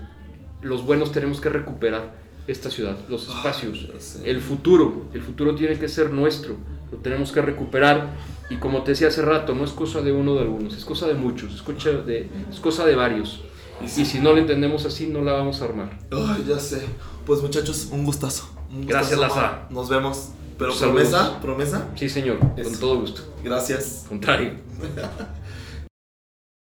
[0.62, 2.16] los buenos tenemos que recuperar
[2.48, 3.88] esta ciudad, los Ah, espacios,
[4.24, 5.04] el futuro.
[5.14, 6.56] El futuro tiene que ser nuestro,
[6.90, 8.16] lo tenemos que recuperar.
[8.50, 10.84] Y como te decía hace rato, no es cosa de uno o de algunos, es
[10.84, 13.42] cosa de muchos, es cosa de, es cosa de varios.
[13.84, 15.98] Y si no lo entendemos así, no la vamos a armar.
[16.10, 16.82] Ay, ya sé.
[17.24, 18.48] Pues muchachos, un gustazo.
[18.72, 19.52] Un Gracias, gustazo, Laza.
[19.70, 19.74] ma.
[19.74, 20.30] Nos vemos.
[20.58, 21.08] Pero Saludos.
[21.08, 21.88] promesa, promesa.
[21.94, 22.80] Sí, señor, con Eso.
[22.80, 23.22] todo gusto.
[23.44, 24.06] Gracias.
[24.08, 24.52] Contrario.